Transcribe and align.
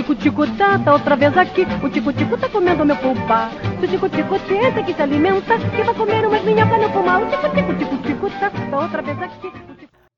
tico-tico 0.00 0.46
tá, 0.56 0.78
tá 0.78 0.94
outra 0.94 1.14
vez 1.14 1.36
aqui. 1.36 1.62
O 1.84 1.90
tico-tico 1.90 2.36
tá 2.38 2.48
comendo 2.48 2.84
meu 2.86 2.96
pulpar. 2.96 3.52
Se 3.78 3.84
o 3.84 3.88
tico-tico 3.88 4.38
tenta 4.48 4.82
que 4.82 4.94
se 4.94 5.02
alimenta, 5.02 5.58
que 5.58 5.82
vai 5.82 5.94
comer 5.94 6.26
umas 6.26 6.42
minhocas 6.42 6.80
no 6.80 6.90
pulmão. 6.90 7.22
O 7.22 7.30
tico-tico, 7.30 7.74
tico-tico 7.74 8.30
tá, 8.40 8.50
tá 8.50 8.80
outra 8.80 9.02
vez 9.02 9.20
aqui. 9.20 9.52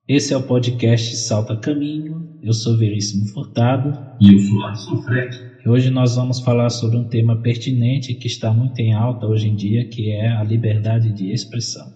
Esse 0.06 0.34
é 0.34 0.36
o 0.36 0.42
podcast 0.42 1.16
Salta 1.16 1.56
Caminho. 1.56 2.38
Eu 2.42 2.52
sou 2.52 2.76
Veríssimo 2.76 3.26
Furtado. 3.26 3.98
E 4.20 4.32
eu 4.32 4.38
sou 4.38 4.64
Alisson 4.64 5.02
Freck. 5.02 5.36
E 5.64 5.68
hoje 5.68 5.90
nós 5.90 6.14
vamos 6.14 6.38
falar 6.38 6.70
sobre 6.70 6.96
um 6.96 7.08
tema 7.08 7.40
pertinente 7.42 8.14
que 8.14 8.28
está 8.28 8.52
muito 8.52 8.78
em 8.80 8.94
alta 8.94 9.26
hoje 9.26 9.48
em 9.48 9.56
dia, 9.56 9.88
que 9.88 10.12
é 10.12 10.28
a 10.28 10.44
liberdade 10.44 11.12
de 11.12 11.32
expressão. 11.32 11.86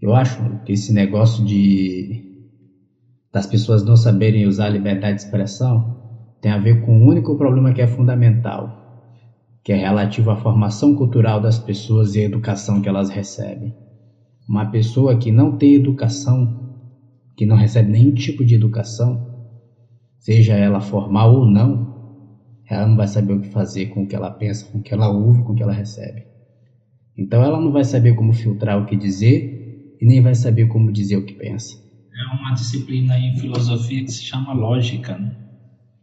Eu 0.00 0.14
acho 0.14 0.38
que 0.64 0.72
esse 0.72 0.92
negócio 0.92 1.44
de 1.44 2.33
das 3.34 3.46
pessoas 3.46 3.84
não 3.84 3.96
saberem 3.96 4.46
usar 4.46 4.66
a 4.66 4.70
liberdade 4.70 5.16
de 5.16 5.24
expressão 5.24 5.96
tem 6.40 6.52
a 6.52 6.58
ver 6.58 6.86
com 6.86 6.96
o 6.96 7.08
único 7.08 7.36
problema 7.36 7.72
que 7.72 7.82
é 7.82 7.86
fundamental, 7.86 8.70
que 9.64 9.72
é 9.72 9.76
relativo 9.76 10.30
à 10.30 10.36
formação 10.36 10.94
cultural 10.94 11.40
das 11.40 11.58
pessoas 11.58 12.14
e 12.14 12.20
à 12.20 12.22
educação 12.22 12.80
que 12.80 12.88
elas 12.88 13.10
recebem. 13.10 13.74
Uma 14.48 14.66
pessoa 14.66 15.18
que 15.18 15.32
não 15.32 15.58
tem 15.58 15.74
educação, 15.74 16.76
que 17.36 17.44
não 17.44 17.56
recebe 17.56 17.90
nenhum 17.90 18.14
tipo 18.14 18.44
de 18.44 18.54
educação, 18.54 19.26
seja 20.20 20.54
ela 20.54 20.80
formal 20.80 21.34
ou 21.34 21.50
não, 21.50 21.92
ela 22.70 22.86
não 22.86 22.96
vai 22.96 23.08
saber 23.08 23.32
o 23.32 23.40
que 23.40 23.48
fazer 23.48 23.86
com 23.86 24.04
o 24.04 24.06
que 24.06 24.14
ela 24.14 24.30
pensa, 24.30 24.70
com 24.70 24.78
o 24.78 24.82
que 24.82 24.94
ela 24.94 25.08
ouve, 25.08 25.42
com 25.42 25.52
o 25.52 25.56
que 25.56 25.62
ela 25.62 25.72
recebe. 25.72 26.22
Então 27.18 27.42
ela 27.42 27.60
não 27.60 27.72
vai 27.72 27.82
saber 27.82 28.14
como 28.14 28.32
filtrar 28.32 28.80
o 28.80 28.86
que 28.86 28.94
dizer 28.94 29.96
e 30.00 30.06
nem 30.06 30.20
vai 30.20 30.36
saber 30.36 30.68
como 30.68 30.92
dizer 30.92 31.16
o 31.16 31.24
que 31.24 31.34
pensa. 31.34 31.83
É 32.16 32.26
uma 32.32 32.52
disciplina 32.52 33.18
em 33.18 33.36
filosofia 33.36 34.04
que 34.04 34.12
se 34.12 34.22
chama 34.22 34.52
lógica, 34.52 35.18
né? 35.18 35.36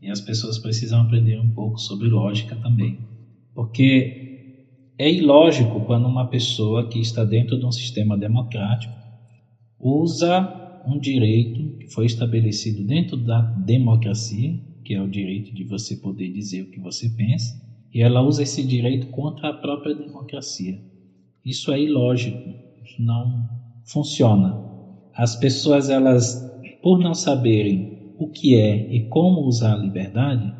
E 0.01 0.09
as 0.09 0.19
pessoas 0.19 0.59
precisam 0.59 1.01
aprender 1.01 1.39
um 1.39 1.51
pouco 1.51 1.79
sobre 1.79 2.09
lógica 2.09 2.55
também. 2.57 2.99
Porque 3.53 4.65
é 4.97 5.09
ilógico 5.09 5.85
quando 5.85 6.07
uma 6.07 6.27
pessoa 6.27 6.89
que 6.89 6.99
está 6.99 7.23
dentro 7.23 7.57
de 7.57 7.65
um 7.65 7.71
sistema 7.71 8.17
democrático 8.17 8.93
usa 9.79 10.83
um 10.85 10.99
direito 10.99 11.77
que 11.77 11.87
foi 11.87 12.07
estabelecido 12.07 12.83
dentro 12.83 13.15
da 13.15 13.41
democracia, 13.41 14.59
que 14.83 14.93
é 14.93 15.01
o 15.01 15.07
direito 15.07 15.53
de 15.53 15.63
você 15.63 15.95
poder 15.95 16.31
dizer 16.33 16.63
o 16.63 16.71
que 16.71 16.79
você 16.79 17.09
pensa, 17.09 17.53
e 17.93 18.01
ela 18.01 18.21
usa 18.21 18.43
esse 18.43 18.65
direito 18.65 19.07
contra 19.07 19.49
a 19.49 19.53
própria 19.53 19.95
democracia. 19.95 20.77
Isso 21.45 21.71
é 21.71 21.79
ilógico, 21.81 22.53
não 22.99 23.47
funciona. 23.85 24.70
As 25.13 25.35
pessoas, 25.35 25.89
elas, 25.89 26.41
por 26.81 26.99
não 26.99 27.13
saberem 27.13 28.13
o 28.17 28.27
que 28.27 28.55
é 28.55 28.93
e 28.93 29.07
como 29.07 29.41
usar 29.41 29.73
a 29.73 29.77
liberdade, 29.77 30.53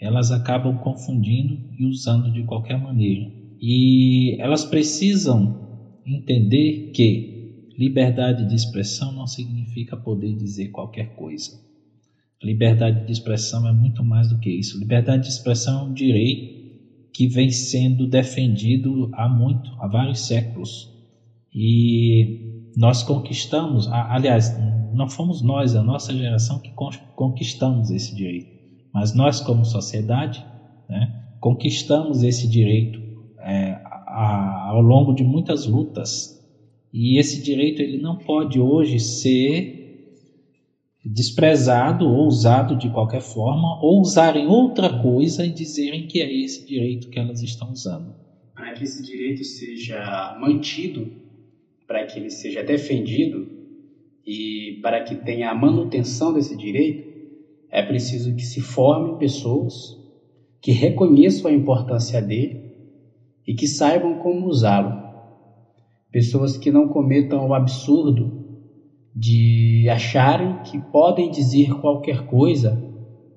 elas 0.00 0.30
acabam 0.30 0.78
confundindo 0.78 1.58
e 1.78 1.84
usando 1.84 2.30
de 2.30 2.44
qualquer 2.44 2.78
maneira. 2.78 3.30
E 3.60 4.36
elas 4.40 4.64
precisam 4.64 6.00
entender 6.06 6.92
que 6.94 7.70
liberdade 7.76 8.48
de 8.48 8.54
expressão 8.54 9.12
não 9.12 9.26
significa 9.26 9.96
poder 9.96 10.34
dizer 10.34 10.68
qualquer 10.68 11.14
coisa. 11.14 11.58
Liberdade 12.42 13.04
de 13.04 13.12
expressão 13.12 13.66
é 13.66 13.72
muito 13.72 14.04
mais 14.04 14.28
do 14.28 14.38
que 14.38 14.50
isso. 14.50 14.78
Liberdade 14.78 15.24
de 15.24 15.28
expressão 15.28 15.80
é 15.80 15.90
um 15.90 15.92
direito 15.92 16.58
que 17.12 17.26
vem 17.26 17.50
sendo 17.50 18.06
defendido 18.06 19.10
há 19.12 19.28
muito, 19.28 19.70
há 19.80 19.88
vários 19.88 20.26
séculos. 20.26 20.88
E 21.52 22.47
nós 22.76 23.02
conquistamos, 23.02 23.88
aliás, 23.88 24.56
não 24.92 25.08
fomos 25.08 25.42
nós, 25.42 25.74
a 25.74 25.82
nossa 25.82 26.12
geração, 26.12 26.60
que 26.60 26.72
conquistamos 27.14 27.90
esse 27.90 28.14
direito, 28.14 28.50
mas 28.92 29.14
nós, 29.14 29.40
como 29.40 29.64
sociedade, 29.64 30.44
né, 30.88 31.24
conquistamos 31.40 32.22
esse 32.22 32.48
direito 32.48 33.00
é, 33.40 33.80
a, 33.84 34.70
ao 34.70 34.82
longo 34.82 35.14
de 35.14 35.22
muitas 35.22 35.66
lutas. 35.66 36.36
E 36.92 37.18
esse 37.18 37.42
direito 37.42 37.82
ele 37.82 37.98
não 37.98 38.16
pode 38.16 38.58
hoje 38.58 38.98
ser 38.98 39.78
desprezado 41.04 42.06
ou 42.06 42.26
usado 42.26 42.76
de 42.76 42.90
qualquer 42.90 43.22
forma, 43.22 43.80
ou 43.82 44.00
usarem 44.00 44.46
outra 44.46 45.00
coisa 45.00 45.44
e 45.46 45.50
dizerem 45.50 46.06
que 46.06 46.20
é 46.20 46.32
esse 46.44 46.66
direito 46.66 47.08
que 47.08 47.18
elas 47.18 47.42
estão 47.42 47.70
usando. 47.70 48.14
Para 48.54 48.72
que 48.74 48.84
esse 48.84 49.02
direito 49.02 49.44
seja 49.44 50.36
mantido, 50.40 51.10
para 51.88 52.04
que 52.04 52.18
ele 52.18 52.30
seja 52.30 52.62
defendido 52.62 53.48
e 54.24 54.78
para 54.82 55.02
que 55.02 55.16
tenha 55.16 55.50
a 55.50 55.54
manutenção 55.54 56.34
desse 56.34 56.54
direito, 56.54 57.08
é 57.70 57.82
preciso 57.82 58.36
que 58.36 58.42
se 58.42 58.60
formem 58.60 59.16
pessoas 59.16 59.98
que 60.60 60.70
reconheçam 60.70 61.50
a 61.50 61.54
importância 61.54 62.20
dele 62.20 62.60
e 63.46 63.54
que 63.54 63.66
saibam 63.66 64.18
como 64.18 64.46
usá-lo. 64.46 65.08
Pessoas 66.12 66.58
que 66.58 66.70
não 66.70 66.88
cometam 66.88 67.46
o 67.46 67.54
absurdo 67.54 68.38
de 69.16 69.88
acharem 69.90 70.62
que 70.64 70.78
podem 70.78 71.30
dizer 71.30 71.74
qualquer 71.80 72.26
coisa 72.26 72.86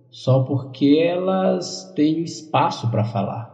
só 0.10 0.44
porque 0.44 1.00
elas 1.02 1.94
têm 1.96 2.22
espaço 2.22 2.92
para 2.92 3.06
falar. 3.06 3.51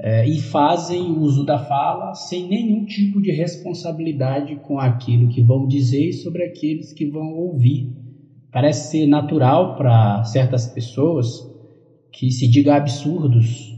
É, 0.00 0.28
e 0.28 0.40
fazem 0.40 1.10
uso 1.18 1.44
da 1.44 1.58
fala 1.58 2.14
sem 2.14 2.48
nenhum 2.48 2.84
tipo 2.84 3.20
de 3.20 3.32
responsabilidade 3.32 4.54
com 4.56 4.78
aquilo 4.78 5.28
que 5.28 5.42
vão 5.42 5.66
dizer 5.66 6.10
e 6.10 6.12
sobre 6.12 6.44
aqueles 6.44 6.92
que 6.92 7.06
vão 7.06 7.34
ouvir. 7.34 7.92
Parece 8.52 8.92
ser 8.92 9.06
natural 9.06 9.76
para 9.76 10.22
certas 10.22 10.68
pessoas 10.68 11.26
que 12.12 12.30
se 12.30 12.48
diga 12.48 12.76
absurdos 12.76 13.76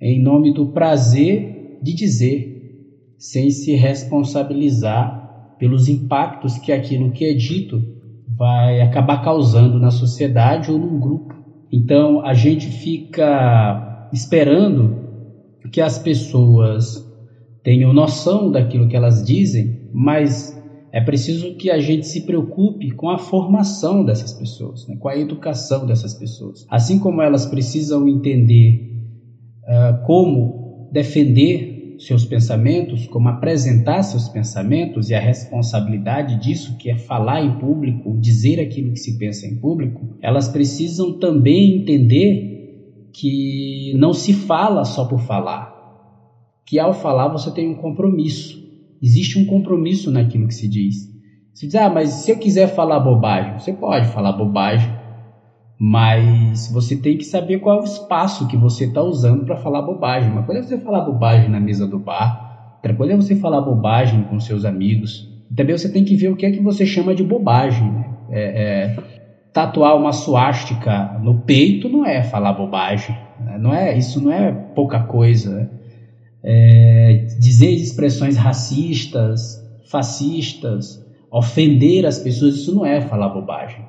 em 0.00 0.22
nome 0.22 0.54
do 0.54 0.68
prazer 0.68 1.78
de 1.82 1.92
dizer, 1.92 3.14
sem 3.18 3.50
se 3.50 3.74
responsabilizar 3.74 5.56
pelos 5.58 5.88
impactos 5.88 6.56
que 6.56 6.70
aquilo 6.70 7.10
que 7.10 7.24
é 7.24 7.34
dito 7.34 7.82
vai 8.28 8.80
acabar 8.80 9.22
causando 9.22 9.78
na 9.80 9.90
sociedade 9.90 10.70
ou 10.70 10.78
num 10.78 11.00
grupo. 11.00 11.34
Então 11.70 12.24
a 12.24 12.32
gente 12.32 12.68
fica 12.68 14.08
esperando 14.12 15.07
que 15.70 15.80
as 15.80 15.98
pessoas 15.98 17.06
tenham 17.62 17.92
noção 17.92 18.50
daquilo 18.50 18.88
que 18.88 18.96
elas 18.96 19.24
dizem, 19.24 19.88
mas 19.92 20.56
é 20.92 21.00
preciso 21.00 21.54
que 21.56 21.70
a 21.70 21.78
gente 21.78 22.06
se 22.06 22.22
preocupe 22.22 22.90
com 22.92 23.10
a 23.10 23.18
formação 23.18 24.04
dessas 24.04 24.32
pessoas, 24.32 24.86
né? 24.88 24.96
com 24.96 25.08
a 25.08 25.16
educação 25.16 25.86
dessas 25.86 26.14
pessoas. 26.14 26.66
Assim 26.70 26.98
como 26.98 27.20
elas 27.20 27.46
precisam 27.46 28.08
entender 28.08 28.90
uh, 29.64 30.04
como 30.06 30.88
defender 30.92 31.96
seus 31.98 32.24
pensamentos, 32.24 33.06
como 33.08 33.28
apresentar 33.28 34.02
seus 34.02 34.28
pensamentos 34.28 35.10
e 35.10 35.14
a 35.14 35.20
responsabilidade 35.20 36.40
disso, 36.40 36.78
que 36.78 36.90
é 36.90 36.96
falar 36.96 37.44
em 37.44 37.58
público, 37.58 38.16
dizer 38.18 38.60
aquilo 38.60 38.92
que 38.92 39.00
se 39.00 39.18
pensa 39.18 39.46
em 39.46 39.56
público, 39.56 40.16
elas 40.22 40.48
precisam 40.48 41.18
também 41.18 41.80
entender 41.80 42.57
que 43.18 43.92
não 43.96 44.12
se 44.12 44.32
fala 44.32 44.84
só 44.84 45.04
por 45.04 45.18
falar, 45.18 45.74
que 46.64 46.78
ao 46.78 46.92
falar 46.92 47.26
você 47.28 47.50
tem 47.50 47.68
um 47.68 47.74
compromisso. 47.74 48.56
Existe 49.02 49.38
um 49.38 49.44
compromisso 49.44 50.10
naquilo 50.10 50.46
que 50.46 50.54
se 50.54 50.68
diz. 50.68 51.08
Se 51.52 51.66
diz, 51.66 51.74
ah, 51.74 51.90
mas 51.90 52.10
se 52.10 52.30
eu 52.30 52.38
quiser 52.38 52.68
falar 52.68 53.00
bobagem, 53.00 53.58
você 53.58 53.72
pode 53.72 54.06
falar 54.08 54.32
bobagem, 54.32 54.88
mas 55.80 56.70
você 56.72 56.96
tem 56.96 57.16
que 57.16 57.24
saber 57.24 57.58
qual 57.58 57.78
é 57.78 57.80
o 57.80 57.84
espaço 57.84 58.46
que 58.46 58.56
você 58.56 58.84
está 58.84 59.02
usando 59.02 59.44
para 59.44 59.56
falar 59.56 59.82
bobagem. 59.82 60.30
Uma 60.30 60.44
coisa 60.44 60.60
é 60.60 60.62
você 60.62 60.78
falar 60.78 61.00
bobagem 61.00 61.50
na 61.50 61.58
mesa 61.58 61.88
do 61.88 61.98
bar, 61.98 62.76
outra 62.76 62.94
coisa 62.94 63.14
é 63.14 63.16
você 63.16 63.34
falar 63.34 63.60
bobagem 63.60 64.22
com 64.24 64.38
seus 64.38 64.64
amigos. 64.64 65.28
Também 65.56 65.76
você 65.76 65.90
tem 65.90 66.04
que 66.04 66.14
ver 66.14 66.28
o 66.28 66.36
que 66.36 66.46
é 66.46 66.52
que 66.52 66.62
você 66.62 66.86
chama 66.86 67.14
de 67.16 67.24
bobagem. 67.24 67.90
Né? 67.90 68.10
É, 68.30 68.42
é, 68.42 69.17
tatuar 69.58 69.96
uma 69.96 70.12
suástica 70.12 71.18
no 71.20 71.40
peito 71.40 71.88
não 71.88 72.06
é 72.06 72.22
falar 72.22 72.52
bobagem. 72.52 73.16
Né? 73.40 73.58
Não 73.58 73.74
é, 73.74 73.98
isso 73.98 74.22
não 74.22 74.32
é 74.32 74.52
pouca 74.52 75.02
coisa. 75.02 75.50
Né? 75.52 75.68
É, 76.44 77.26
dizer 77.40 77.70
expressões 77.70 78.36
racistas, 78.36 79.60
fascistas, 79.90 81.04
ofender 81.28 82.06
as 82.06 82.20
pessoas, 82.20 82.54
isso 82.54 82.72
não 82.72 82.86
é 82.86 83.00
falar 83.00 83.30
bobagem. 83.30 83.84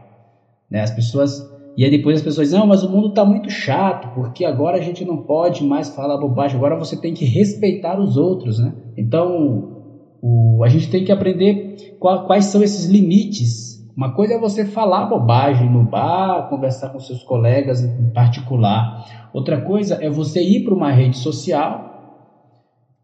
Né? 0.72 0.82
As 0.82 0.90
pessoas 0.90 1.48
e 1.78 1.86
aí 1.86 1.92
depois 1.92 2.18
as 2.18 2.24
pessoas 2.24 2.48
dizem, 2.48 2.60
não, 2.60 2.68
mas 2.68 2.84
o 2.84 2.90
mundo 2.90 3.10
está 3.10 3.24
muito 3.24 3.50
chato, 3.52 4.10
porque 4.16 4.44
agora 4.44 4.78
a 4.78 4.82
gente 4.82 5.06
não 5.06 5.18
pode 5.18 5.64
mais 5.64 5.88
falar 5.90 6.18
bobagem, 6.18 6.58
agora 6.58 6.76
você 6.76 6.98
tem 6.98 7.14
que 7.14 7.24
respeitar 7.26 8.02
os 8.02 8.18
outros, 8.18 8.58
né? 8.60 8.74
Então, 8.98 9.78
o, 10.22 10.64
a 10.64 10.68
gente 10.68 10.90
tem 10.90 11.06
que 11.06 11.12
aprender 11.12 11.96
qual, 12.00 12.26
quais 12.26 12.46
são 12.46 12.62
esses 12.64 12.90
limites. 12.90 13.69
Uma 14.00 14.14
coisa 14.14 14.36
é 14.36 14.40
você 14.40 14.64
falar 14.64 15.08
bobagem 15.08 15.70
no 15.70 15.84
bar, 15.84 16.48
conversar 16.48 16.88
com 16.88 17.02
seus 17.02 17.22
colegas 17.22 17.84
em 17.84 18.10
particular. 18.12 19.30
Outra 19.34 19.60
coisa 19.60 19.96
é 19.96 20.10
você 20.10 20.42
ir 20.42 20.64
para 20.64 20.74
uma 20.74 20.90
rede 20.90 21.18
social 21.18 22.32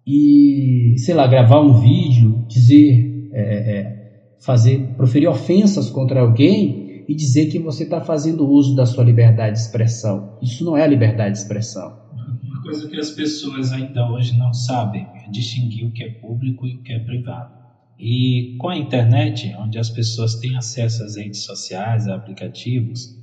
e, 0.08 0.96
sei 0.96 1.14
lá, 1.14 1.28
gravar 1.28 1.60
um 1.60 1.74
vídeo, 1.74 2.46
dizer, 2.48 3.30
é, 3.34 3.42
é, 3.42 4.36
fazer, 4.40 4.96
proferir 4.96 5.28
ofensas 5.28 5.90
contra 5.90 6.22
alguém 6.22 7.04
e 7.10 7.14
dizer 7.14 7.48
que 7.48 7.60
você 7.60 7.84
está 7.84 8.00
fazendo 8.00 8.48
uso 8.48 8.74
da 8.74 8.86
sua 8.86 9.04
liberdade 9.04 9.56
de 9.56 9.60
expressão. 9.64 10.38
Isso 10.42 10.64
não 10.64 10.78
é 10.78 10.88
liberdade 10.88 11.34
de 11.34 11.40
expressão. 11.40 11.94
Uma 12.42 12.62
coisa 12.62 12.88
que 12.88 12.98
as 12.98 13.10
pessoas 13.10 13.74
ainda 13.74 14.10
hoje 14.10 14.38
não 14.38 14.54
sabem 14.54 15.06
é 15.26 15.30
distinguir 15.30 15.88
o 15.88 15.92
que 15.92 16.06
é 16.06 16.10
público 16.10 16.66
e 16.66 16.76
o 16.76 16.82
que 16.82 16.94
é 16.94 17.00
privado. 17.00 17.65
E 18.00 18.56
com 18.60 18.70
a 18.70 18.78
internet, 18.78 19.54
onde 19.58 19.78
as 19.78 19.90
pessoas 19.90 20.36
têm 20.36 20.56
acesso 20.58 21.04
às 21.04 21.16
redes 21.16 21.44
sociais, 21.44 22.08
a 22.08 22.16
aplicativos, 22.16 23.18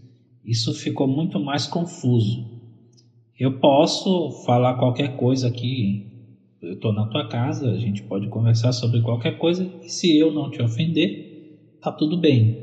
isso 0.45 0.75
ficou 0.75 1.07
muito 1.07 1.39
mais 1.39 1.67
confuso. 1.67 2.51
Eu 3.39 3.59
posso 3.59 4.43
falar 4.45 4.75
qualquer 4.75 5.17
coisa 5.17 5.49
aqui, 5.49 6.07
eu 6.61 6.75
estou 6.75 6.93
na 6.93 7.07
tua 7.07 7.29
casa, 7.29 7.71
a 7.71 7.79
gente 7.79 8.03
pode 8.03 8.29
conversar 8.29 8.73
sobre 8.73 9.03
qualquer 9.03 9.39
coisa, 9.39 9.65
e 9.83 9.89
se 9.89 10.17
eu 10.17 10.33
não 10.33 10.51
te 10.51 10.63
ofender, 10.63 11.59
tá 11.81 11.91
tudo 11.91 12.17
bem. 12.17 12.63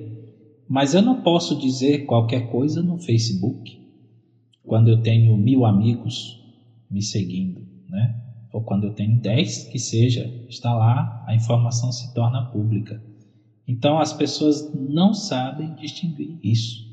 Mas 0.68 0.94
eu 0.94 1.02
não 1.02 1.22
posso 1.22 1.58
dizer 1.58 2.06
qualquer 2.06 2.50
coisa 2.50 2.82
no 2.82 2.98
Facebook 2.98 3.80
quando 4.64 4.90
eu 4.90 5.02
tenho 5.02 5.36
mil 5.36 5.66
amigos 5.66 6.40
me 6.90 7.02
seguindo, 7.02 7.68
né? 7.90 8.29
Ou 8.52 8.62
quando 8.64 8.86
eu 8.86 8.94
tenho 8.94 9.20
10, 9.22 9.66
que 9.66 9.80
seja, 9.80 10.26
está 10.50 10.74
lá, 10.74 11.24
a 11.28 11.36
informação 11.36 11.92
se 11.92 12.14
torna 12.14 12.50
pública. 12.52 13.02
Então 13.68 14.00
as 14.00 14.12
pessoas 14.14 14.74
não 14.74 15.14
sabem 15.14 15.76
distinguir 15.76 16.40
isso. 16.44 16.88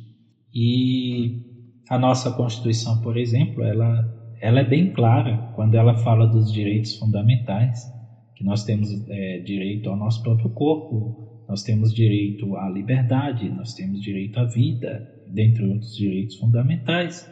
E 0.54 1.40
a 1.88 1.98
nossa 1.98 2.30
Constituição, 2.32 3.00
por 3.00 3.16
exemplo, 3.16 3.62
ela, 3.62 4.36
ela 4.40 4.60
é 4.60 4.64
bem 4.64 4.92
clara 4.92 5.52
quando 5.54 5.74
ela 5.74 5.96
fala 5.96 6.26
dos 6.26 6.52
direitos 6.52 6.96
fundamentais, 6.96 7.90
que 8.34 8.44
nós 8.44 8.64
temos 8.64 8.90
é, 9.08 9.38
direito 9.40 9.88
ao 9.88 9.96
nosso 9.96 10.22
próprio 10.22 10.50
corpo, 10.50 11.44
nós 11.48 11.62
temos 11.62 11.94
direito 11.94 12.56
à 12.56 12.68
liberdade, 12.68 13.48
nós 13.48 13.72
temos 13.72 14.02
direito 14.02 14.38
à 14.38 14.44
vida, 14.44 15.08
dentre 15.28 15.64
outros 15.66 15.96
direitos 15.96 16.36
fundamentais. 16.36 17.30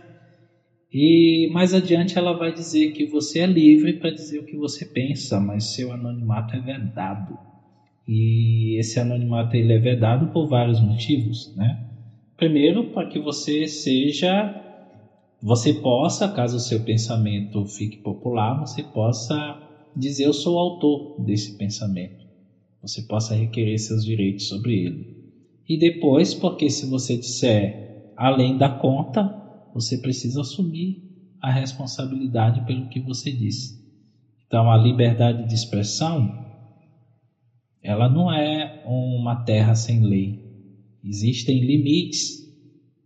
E 0.95 1.51
mais 1.53 1.75
adiante 1.75 2.17
ela 2.17 2.35
vai 2.35 2.53
dizer 2.55 2.93
que 2.93 3.05
você 3.05 3.41
é 3.41 3.47
livre 3.47 3.95
para 3.95 4.13
dizer 4.13 4.39
o 4.39 4.45
que 4.45 4.57
você 4.57 4.87
pensa, 4.87 5.41
mas 5.41 5.75
seu 5.75 5.91
anonimato 5.91 6.55
é 6.55 6.61
vedado. 6.61 7.37
E 8.07 8.79
esse 8.79 9.01
anonimato 9.01 9.57
ele 9.57 9.73
é 9.73 9.79
vedado 9.79 10.33
por 10.33 10.47
vários 10.47 10.81
motivos, 10.81 11.53
né? 11.57 11.85
Primeiro, 12.37 12.93
para 12.93 13.09
que 13.09 13.19
você 13.19 13.67
seja, 13.67 14.55
você 15.43 15.75
possa, 15.75 16.29
caso 16.29 16.59
o 16.59 16.61
seu 16.61 16.79
pensamento 16.85 17.67
fique 17.67 17.97
popular, 17.97 18.61
você 18.61 18.85
possa 18.85 19.61
dizer 19.97 20.27
eu 20.27 20.33
sou 20.33 20.55
o 20.55 20.59
autor 20.61 21.25
desse 21.25 21.59
pensamento. 21.59 22.25
Você 22.81 23.03
possa 23.03 23.35
requerer 23.35 23.81
seus 23.81 24.05
direitos 24.05 24.47
sobre 24.47 24.85
ele. 24.85 25.17
E 25.69 25.77
depois, 25.77 26.35
porque 26.35 26.71
se 26.71 26.87
você 26.87 27.17
disser 27.17 28.13
além 28.17 28.57
da 28.57 28.69
conta, 28.69 29.44
você 29.75 29.99
precisa 29.99 30.41
assumir 30.41 31.03
a 31.43 31.53
responsabilidade 31.53 32.65
pelo 32.65 32.89
que 32.89 33.01
você 33.01 33.33
disse. 33.33 33.85
Então, 34.47 34.71
a 34.71 34.79
liberdade 34.79 35.49
de 35.49 35.55
expressão, 35.55 36.33
ela 37.83 38.09
não 38.09 38.33
é 38.33 38.85
uma 38.87 39.45
terra 39.45 39.75
sem 39.75 40.01
lei. 40.01 40.43
Existem 41.03 41.61
limites 41.61 42.45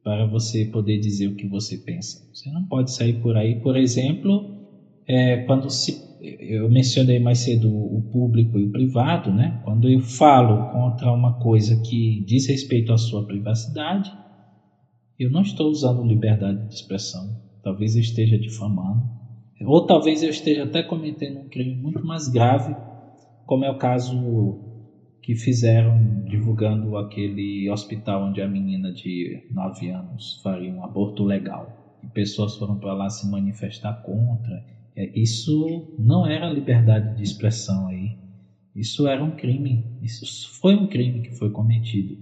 para 0.04 0.26
você 0.26 0.66
poder 0.66 0.98
dizer 0.98 1.28
o 1.28 1.34
que 1.34 1.48
você 1.48 1.78
pensa. 1.78 2.28
Você 2.32 2.50
não 2.50 2.64
pode 2.64 2.94
sair 2.94 3.20
por 3.20 3.36
aí, 3.36 3.60
por 3.60 3.76
exemplo, 3.76 4.58
é, 5.06 5.38
quando 5.38 5.70
se, 5.70 5.98
eu 6.20 6.70
mencionei 6.70 7.18
mais 7.18 7.38
cedo 7.38 7.68
o 7.68 8.02
público 8.12 8.58
e 8.58 8.64
o 8.64 8.70
privado, 8.70 9.32
né? 9.32 9.60
Quando 9.64 9.88
eu 9.88 10.00
falo 10.00 10.70
contra 10.70 11.12
uma 11.12 11.40
coisa 11.40 11.80
que 11.82 12.22
diz 12.26 12.46
respeito 12.46 12.92
à 12.92 12.98
sua 12.98 13.26
privacidade, 13.26 14.12
eu 15.18 15.30
não 15.30 15.42
estou 15.42 15.68
usando 15.68 16.04
liberdade 16.04 16.66
de 16.68 16.74
expressão. 16.74 17.36
Talvez 17.62 17.96
eu 17.96 18.00
esteja 18.00 18.38
difamando. 18.38 19.02
Ou 19.66 19.84
talvez 19.84 20.22
eu 20.22 20.30
esteja 20.30 20.62
até 20.62 20.82
cometendo 20.82 21.40
um 21.40 21.48
crime 21.48 21.74
muito 21.74 22.06
mais 22.06 22.28
grave, 22.28 22.74
como 23.44 23.64
é 23.64 23.70
o 23.70 23.76
caso 23.76 24.64
que 25.20 25.34
fizeram 25.34 26.24
divulgando 26.24 26.96
aquele 26.96 27.68
hospital 27.68 28.28
onde 28.28 28.40
a 28.40 28.48
menina 28.48 28.92
de 28.92 29.42
9 29.50 29.90
anos 29.90 30.40
faria 30.42 30.72
um 30.72 30.84
aborto 30.84 31.24
legal. 31.24 31.98
E 32.02 32.06
pessoas 32.06 32.56
foram 32.56 32.78
para 32.78 32.94
lá 32.94 33.10
se 33.10 33.28
manifestar 33.28 34.00
contra. 34.02 34.64
É, 34.94 35.18
isso 35.18 35.96
não 35.98 36.24
era 36.24 36.48
liberdade 36.48 37.16
de 37.16 37.22
expressão 37.24 37.88
aí. 37.88 38.16
Isso 38.74 39.08
era 39.08 39.22
um 39.22 39.32
crime. 39.32 39.84
Isso 40.00 40.24
foi 40.60 40.76
um 40.76 40.86
crime 40.86 41.22
que 41.22 41.36
foi 41.36 41.50
cometido. 41.50 42.16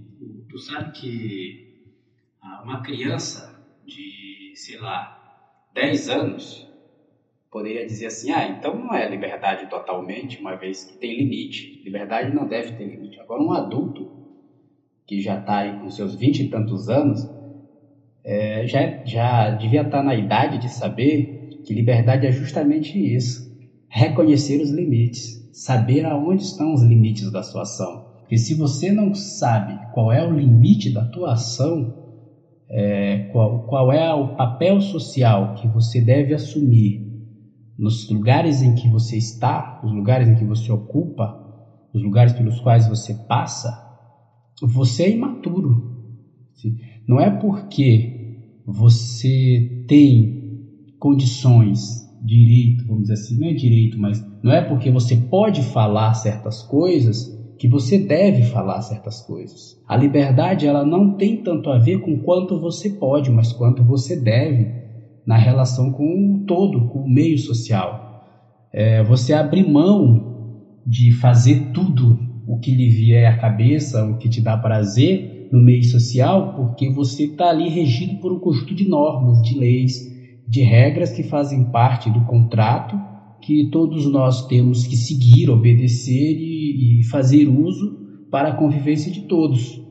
Tu 0.49 0.57
sabe 0.57 0.91
que 0.93 1.66
uma 2.63 2.81
criança 2.81 3.63
de, 3.85 4.53
sei 4.55 4.79
lá, 4.79 5.17
10 5.73 6.09
anos 6.09 6.67
poderia 7.51 7.85
dizer 7.85 8.07
assim: 8.07 8.31
ah, 8.31 8.47
então 8.47 8.77
não 8.77 8.93
é 8.93 9.09
liberdade 9.09 9.69
totalmente, 9.69 10.39
uma 10.39 10.55
vez 10.55 10.83
que 10.83 10.97
tem 10.97 11.17
limite. 11.17 11.81
Liberdade 11.83 12.33
não 12.33 12.47
deve 12.47 12.73
ter 12.73 12.85
limite. 12.85 13.19
Agora, 13.19 13.41
um 13.41 13.51
adulto 13.51 14.11
que 15.05 15.21
já 15.21 15.39
está 15.39 15.59
aí 15.59 15.79
com 15.79 15.89
seus 15.89 16.15
20 16.15 16.43
e 16.43 16.49
tantos 16.49 16.89
anos, 16.89 17.27
é, 18.23 18.67
já, 18.67 19.01
já 19.05 19.49
devia 19.51 19.81
estar 19.81 19.99
tá 19.99 20.03
na 20.03 20.15
idade 20.15 20.57
de 20.57 20.69
saber 20.69 21.61
que 21.65 21.73
liberdade 21.73 22.27
é 22.27 22.31
justamente 22.31 22.97
isso: 22.97 23.49
reconhecer 23.87 24.61
os 24.61 24.71
limites, 24.71 25.49
saber 25.51 26.05
aonde 26.05 26.43
estão 26.43 26.73
os 26.73 26.83
limites 26.83 27.31
da 27.31 27.41
sua 27.41 27.61
ação. 27.61 28.05
Porque 28.19 28.37
se 28.37 28.53
você 28.55 28.91
não 28.91 29.13
sabe 29.13 29.79
qual 29.93 30.11
é 30.11 30.21
o 30.21 30.31
limite 30.31 30.93
da 30.93 31.05
tua 31.05 31.33
ação, 31.33 32.06
é, 32.69 33.29
qual, 33.31 33.65
qual 33.67 33.91
é 33.91 34.13
o 34.13 34.35
papel 34.35 34.81
social 34.81 35.55
que 35.55 35.67
você 35.67 36.01
deve 36.01 36.33
assumir 36.33 37.07
nos 37.77 38.09
lugares 38.09 38.61
em 38.61 38.75
que 38.75 38.89
você 38.89 39.17
está, 39.17 39.81
os 39.83 39.91
lugares 39.91 40.27
em 40.27 40.35
que 40.35 40.43
você 40.43 40.71
ocupa, 40.71 41.45
os 41.93 42.01
lugares 42.01 42.33
pelos 42.33 42.59
quais 42.59 42.87
você 42.87 43.13
passa, 43.13 43.69
você 44.61 45.03
é 45.03 45.11
imaturo. 45.11 45.95
Não 47.07 47.19
é 47.19 47.29
porque 47.29 48.39
você 48.65 49.85
tem 49.87 50.37
condições, 50.99 52.07
direito, 52.21 52.85
vamos 52.87 53.03
dizer 53.03 53.13
assim, 53.13 53.39
não 53.39 53.47
é 53.47 53.53
direito, 53.53 53.99
mas 53.99 54.25
não 54.43 54.51
é 54.51 54.61
porque 54.61 54.89
você 54.89 55.15
pode 55.15 55.61
falar 55.61 56.13
certas 56.15 56.63
coisas 56.63 57.36
que 57.57 57.67
você 57.67 57.97
deve 57.97 58.43
falar 58.43 58.81
certas 58.81 59.21
coisas. 59.21 59.81
A 59.87 59.95
liberdade 59.95 60.67
ela 60.67 60.85
não 60.85 61.17
tem 61.17 61.37
tanto 61.37 61.69
a 61.69 61.77
ver 61.77 61.99
com 62.01 62.19
quanto 62.19 62.59
você 62.59 62.89
pode, 62.91 63.31
mas 63.31 63.51
quanto 63.51 63.83
você 63.83 64.15
deve 64.15 64.71
na 65.25 65.37
relação 65.37 65.91
com 65.91 66.03
o 66.03 66.45
todo, 66.45 66.87
com 66.89 66.99
o 66.99 67.09
meio 67.09 67.37
social. 67.37 68.23
É, 68.71 69.03
você 69.03 69.33
abrir 69.33 69.67
mão 69.67 70.35
de 70.85 71.11
fazer 71.11 71.71
tudo 71.73 72.19
o 72.47 72.59
que 72.59 72.71
lhe 72.71 72.89
vier 72.89 73.25
à 73.31 73.37
cabeça, 73.37 74.05
o 74.05 74.17
que 74.17 74.29
te 74.29 74.39
dá 74.39 74.55
prazer 74.55 75.49
no 75.51 75.61
meio 75.61 75.83
social, 75.83 76.55
porque 76.55 76.89
você 76.89 77.25
está 77.25 77.49
ali 77.49 77.69
regido 77.69 78.19
por 78.21 78.31
um 78.31 78.39
conjunto 78.39 78.73
de 78.73 78.87
normas, 78.87 79.41
de 79.41 79.57
leis, 79.57 79.95
de 80.47 80.61
regras 80.61 81.11
que 81.11 81.23
fazem 81.23 81.65
parte 81.65 82.09
do 82.09 82.23
contrato 82.25 82.97
que 83.41 83.69
todos 83.69 84.05
nós 84.11 84.47
temos 84.47 84.85
que 84.85 84.95
seguir, 84.95 85.49
obedecer 85.49 86.37
e, 86.37 86.56
e 86.77 87.03
fazer 87.03 87.47
uso 87.47 87.97
para 88.29 88.49
a 88.49 88.55
convivência 88.55 89.11
de 89.11 89.21
todos. 89.21 89.81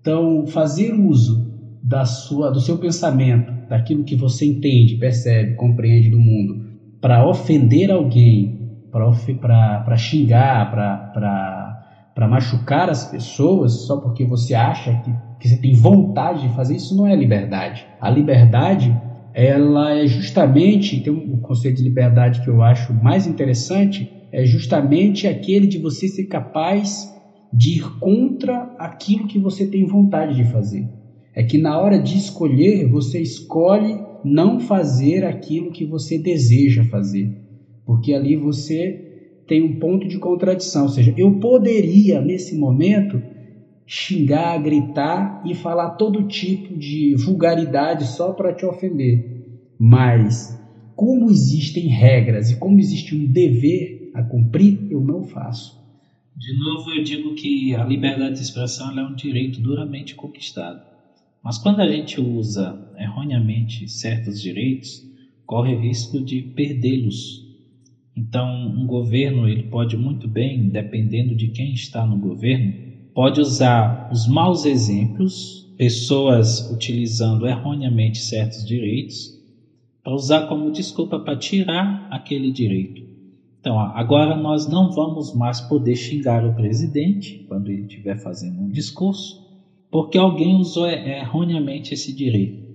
Então, 0.00 0.46
fazer 0.46 0.94
uso 0.94 1.50
da 1.82 2.04
sua, 2.04 2.50
do 2.50 2.60
seu 2.60 2.78
pensamento, 2.78 3.52
daquilo 3.68 4.04
que 4.04 4.14
você 4.14 4.46
entende, 4.46 4.96
percebe, 4.96 5.54
compreende 5.54 6.08
do 6.08 6.18
mundo, 6.18 6.64
para 7.00 7.26
ofender 7.26 7.90
alguém, 7.90 8.58
para 8.90 9.96
xingar, 9.96 10.70
para 10.70 12.28
machucar 12.28 12.88
as 12.88 13.10
pessoas, 13.10 13.86
só 13.86 13.98
porque 13.98 14.24
você 14.24 14.54
acha 14.54 14.94
que, 15.02 15.12
que 15.40 15.48
você 15.48 15.56
tem 15.56 15.74
vontade 15.74 16.42
de 16.42 16.54
fazer 16.54 16.76
isso, 16.76 16.96
não 16.96 17.06
é 17.06 17.14
liberdade. 17.14 17.86
A 18.00 18.10
liberdade 18.10 18.94
ela 19.34 19.94
é 19.94 20.06
justamente, 20.06 21.00
tem 21.00 21.12
um 21.12 21.38
conceito 21.38 21.76
de 21.76 21.84
liberdade 21.84 22.42
que 22.42 22.48
eu 22.48 22.62
acho 22.62 22.92
mais 22.94 23.26
interessante, 23.26 24.10
é 24.32 24.44
justamente 24.44 25.26
aquele 25.26 25.66
de 25.66 25.78
você 25.78 26.08
ser 26.08 26.26
capaz 26.26 27.08
de 27.52 27.78
ir 27.78 27.98
contra 27.98 28.74
aquilo 28.78 29.26
que 29.26 29.38
você 29.38 29.66
tem 29.66 29.84
vontade 29.86 30.36
de 30.36 30.44
fazer. 30.44 30.88
É 31.34 31.42
que 31.42 31.58
na 31.58 31.80
hora 31.80 31.98
de 31.98 32.16
escolher, 32.16 32.88
você 32.88 33.20
escolhe 33.20 33.98
não 34.24 34.60
fazer 34.60 35.24
aquilo 35.24 35.70
que 35.70 35.84
você 35.84 36.18
deseja 36.18 36.84
fazer, 36.84 37.30
porque 37.86 38.12
ali 38.12 38.36
você 38.36 39.06
tem 39.46 39.62
um 39.62 39.78
ponto 39.78 40.06
de 40.06 40.18
contradição, 40.18 40.84
ou 40.84 40.88
seja, 40.88 41.12
eu 41.16 41.40
poderia 41.40 42.20
nesse 42.20 42.56
momento 42.56 43.20
xingar, 43.92 44.56
gritar 44.62 45.42
e 45.44 45.52
falar 45.52 45.90
todo 45.96 46.28
tipo 46.28 46.78
de 46.78 47.12
vulgaridade 47.16 48.06
só 48.06 48.32
para 48.32 48.54
te 48.54 48.64
ofender. 48.64 49.18
Mas, 49.76 50.56
como 50.94 51.28
existem 51.28 51.88
regras 51.88 52.52
e 52.52 52.56
como 52.56 52.78
existe 52.78 53.16
um 53.16 53.26
dever 53.26 54.12
a 54.14 54.22
cumprir, 54.22 54.86
eu 54.88 55.00
não 55.00 55.24
faço. 55.24 55.76
De 56.36 56.56
novo, 56.56 56.88
eu 56.92 57.02
digo 57.02 57.34
que 57.34 57.74
a 57.74 57.84
liberdade 57.84 58.36
de 58.36 58.42
expressão 58.42 58.96
é 58.96 59.04
um 59.04 59.16
direito 59.16 59.60
duramente 59.60 60.14
conquistado. 60.14 60.80
Mas 61.42 61.58
quando 61.58 61.80
a 61.80 61.90
gente 61.90 62.20
usa 62.20 62.78
erroneamente 62.96 63.88
certos 63.88 64.40
direitos, 64.40 65.02
corre 65.44 65.74
risco 65.74 66.24
de 66.24 66.42
perdê-los. 66.42 67.44
Então, 68.16 68.68
um 68.68 68.86
governo 68.86 69.48
ele 69.48 69.64
pode 69.64 69.96
muito 69.96 70.28
bem, 70.28 70.68
dependendo 70.68 71.34
de 71.34 71.48
quem 71.48 71.72
está 71.72 72.06
no 72.06 72.18
governo, 72.18 72.89
pode 73.20 73.38
usar 73.38 74.08
os 74.10 74.26
maus 74.26 74.64
exemplos, 74.64 75.70
pessoas 75.76 76.70
utilizando 76.70 77.46
erroneamente 77.46 78.16
certos 78.16 78.64
direitos, 78.64 79.38
para 80.02 80.14
usar 80.14 80.46
como 80.46 80.72
desculpa 80.72 81.18
para 81.18 81.36
tirar 81.36 82.08
aquele 82.10 82.50
direito. 82.50 83.02
Então, 83.60 83.78
agora 83.78 84.34
nós 84.34 84.66
não 84.66 84.90
vamos 84.90 85.34
mais 85.34 85.60
poder 85.60 85.96
xingar 85.96 86.46
o 86.46 86.54
presidente 86.54 87.44
quando 87.46 87.68
ele 87.68 87.82
estiver 87.82 88.16
fazendo 88.16 88.58
um 88.58 88.70
discurso, 88.70 89.46
porque 89.90 90.16
alguém 90.16 90.56
usou 90.56 90.88
erroneamente 90.88 91.92
esse 91.92 92.14
direito. 92.14 92.72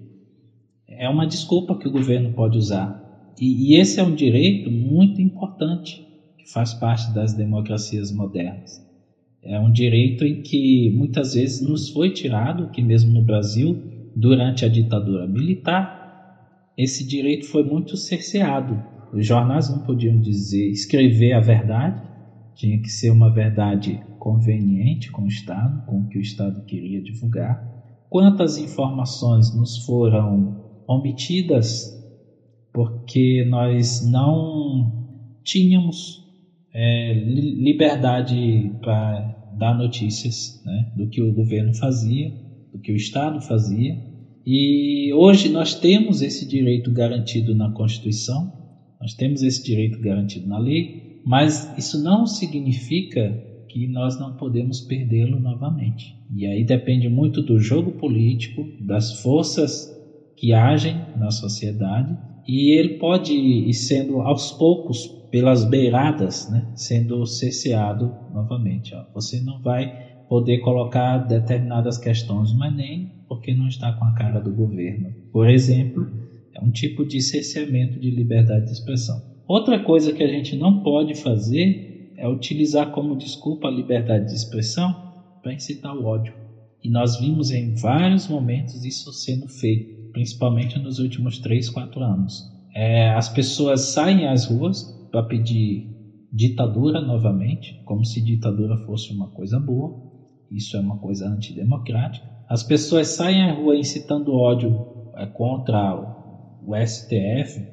É 0.88 1.10
uma 1.10 1.26
desculpa 1.26 1.76
que 1.76 1.88
o 1.88 1.92
governo 1.92 2.34
pode 2.34 2.56
usar. 2.56 3.34
E, 3.42 3.74
e 3.74 3.80
esse 3.80 4.00
é 4.00 4.04
um 4.04 4.14
direito 4.14 4.70
muito 4.70 5.20
importante 5.20 6.08
que 6.38 6.48
faz 6.48 6.72
parte 6.76 7.12
das 7.16 7.34
democracias 7.34 8.12
modernas. 8.12 8.85
É 9.46 9.60
um 9.60 9.72
direito 9.72 10.26
em 10.26 10.42
que 10.42 10.92
muitas 10.96 11.34
vezes 11.34 11.62
nos 11.62 11.90
foi 11.90 12.12
tirado, 12.12 12.72
que 12.72 12.82
mesmo 12.82 13.14
no 13.14 13.22
Brasil, 13.22 13.82
durante 14.16 14.66
a 14.66 14.68
ditadura 14.68 15.28
militar, 15.28 16.04
esse 16.78 17.08
direito 17.08 17.46
foi 17.46 17.64
muito 17.64 17.96
cerceado 17.96 18.96
os 19.16 19.26
jornais 19.26 19.70
não 19.70 19.80
podiam 19.80 20.20
dizer, 20.20 20.70
escrever 20.70 21.32
a 21.32 21.40
verdade, 21.40 22.02
tinha 22.54 22.78
que 22.82 22.90
ser 22.90 23.12
uma 23.12 23.32
verdade 23.32 23.98
conveniente 24.20 25.10
com 25.10 25.24
o 25.24 25.28
Estado, 25.28 25.86
com 25.86 26.02
o 26.02 26.08
que 26.10 26.18
o 26.18 26.22
Estado 26.22 26.66
queria 26.66 27.02
divulgar. 27.02 27.64
Quantas 28.10 28.58
informações 28.58 29.56
nos 29.56 29.86
foram 29.86 30.84
omitidas 30.86 31.94
porque 32.74 33.46
nós 33.46 34.06
não 34.10 35.08
tínhamos 35.46 36.22
é, 36.74 37.14
liberdade 37.14 38.70
para 38.82 39.35
dar 39.58 39.78
notícias 39.78 40.62
né, 40.66 40.92
do 40.96 41.08
que 41.08 41.22
o 41.22 41.34
governo 41.34 41.74
fazia, 41.74 42.32
do 42.72 42.80
que 42.80 42.92
o 42.92 42.96
Estado 42.96 43.42
fazia. 43.42 43.98
E 44.46 45.12
hoje 45.14 45.50
nós 45.50 45.74
temos 45.76 46.22
esse 46.22 46.48
direito 46.48 46.92
garantido 46.92 47.56
na 47.56 47.72
Constituição, 47.72 48.54
nós 49.00 49.14
temos 49.14 49.42
esse 49.42 49.64
direito 49.64 50.00
garantido 50.00 50.48
na 50.48 50.58
lei, 50.58 51.22
mas 51.26 51.72
isso 51.78 52.02
não 52.04 52.28
significa 52.28 53.44
que 53.68 53.88
nós 53.88 54.20
não 54.20 54.38
podemos 54.38 54.82
perdê-lo 54.82 55.40
novamente. 55.40 56.16
E 56.34 56.46
aí 56.46 56.64
depende 56.64 57.10
muito 57.10 57.42
do 57.42 57.60
jogo 57.60 57.94
político, 57.94 58.66
das 58.80 59.22
forças 59.22 59.94
que 60.38 60.54
agem 60.54 60.96
na 61.18 61.32
sociedade, 61.32 62.16
e 62.48 62.78
ele 62.78 62.98
pode 62.98 63.34
ir 63.34 63.74
sendo 63.74 64.22
aos 64.22 64.52
poucos, 64.52 65.08
pelas 65.32 65.64
beiradas, 65.64 66.50
né, 66.50 66.72
sendo 66.76 67.26
cerceado 67.26 68.14
novamente. 68.34 68.94
Ó. 68.96 69.04
Você 69.14 69.42
não 69.42 69.62
vai 69.62 69.88
poder 70.28 70.60
colocar 70.60 71.20
determinadas 71.20 71.98
questões, 71.98 72.54
mas 72.54 72.76
nem 72.76 73.12
porque 73.28 73.54
não 73.54 73.68
está 73.68 73.92
com 73.94 74.06
a 74.06 74.14
cara 74.14 74.40
do 74.40 74.52
governo. 74.52 75.14
Por 75.32 75.50
exemplo, 75.50 76.08
é 76.54 76.64
um 76.64 76.72
tipo 76.72 77.06
de 77.06 77.22
cerceamento 77.22 78.00
de 78.00 78.10
liberdade 78.10 78.66
de 78.66 78.72
expressão. 78.72 79.22
Outra 79.48 79.80
coisa 79.80 80.14
que 80.14 80.24
a 80.24 80.28
gente 80.28 80.56
não 80.56 80.82
pode 80.82 81.16
fazer 81.16 82.14
é 82.18 82.28
utilizar 82.28 82.92
como 82.92 83.18
desculpa 83.18 83.68
a 83.68 83.72
liberdade 83.72 84.28
de 84.28 84.34
expressão 84.34 84.96
para 85.42 85.54
incitar 85.54 85.96
o 85.96 86.06
ódio. 86.06 86.34
E 86.84 86.90
nós 86.90 87.20
vimos 87.20 87.52
em 87.52 87.74
vários 87.76 88.28
momentos 88.28 88.86
isso 88.86 89.12
sendo 89.12 89.48
feito, 89.48 90.12
principalmente 90.12 90.80
nos 90.80 91.00
últimos 91.00 91.40
3, 91.40 91.70
4 91.70 92.02
anos. 92.02 92.44
É, 92.74 93.10
as 93.10 93.30
pessoas 93.30 93.82
saem 93.82 94.28
às 94.28 94.46
ruas 94.46 94.95
para 95.16 95.24
pedir 95.24 95.96
ditadura 96.30 97.00
novamente, 97.00 97.82
como 97.86 98.04
se 98.04 98.22
ditadura 98.22 98.76
fosse 98.86 99.14
uma 99.14 99.30
coisa 99.30 99.58
boa. 99.58 99.96
Isso 100.52 100.76
é 100.76 100.80
uma 100.82 100.98
coisa 100.98 101.30
antidemocrática. 101.30 102.28
As 102.50 102.64
pessoas 102.64 103.08
saem 103.08 103.42
à 103.44 103.54
rua 103.54 103.78
incitando 103.78 104.34
ódio 104.34 104.76
é, 105.16 105.26
contra 105.28 105.96
o 106.62 106.76
STF 106.86 107.66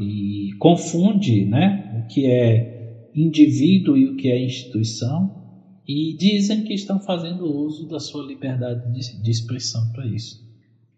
e 0.00 0.54
confunde 0.58 1.44
né, 1.44 2.02
o 2.02 2.08
que 2.08 2.24
é 2.24 3.10
indivíduo 3.14 3.94
e 3.94 4.06
o 4.06 4.16
que 4.16 4.30
é 4.30 4.42
instituição 4.42 5.34
e 5.86 6.16
dizem 6.16 6.64
que 6.64 6.72
estão 6.72 6.98
fazendo 6.98 7.44
uso 7.44 7.86
da 7.86 8.00
sua 8.00 8.24
liberdade 8.24 8.90
de, 8.90 9.22
de 9.22 9.30
expressão 9.30 9.92
para 9.92 10.06
isso. 10.06 10.45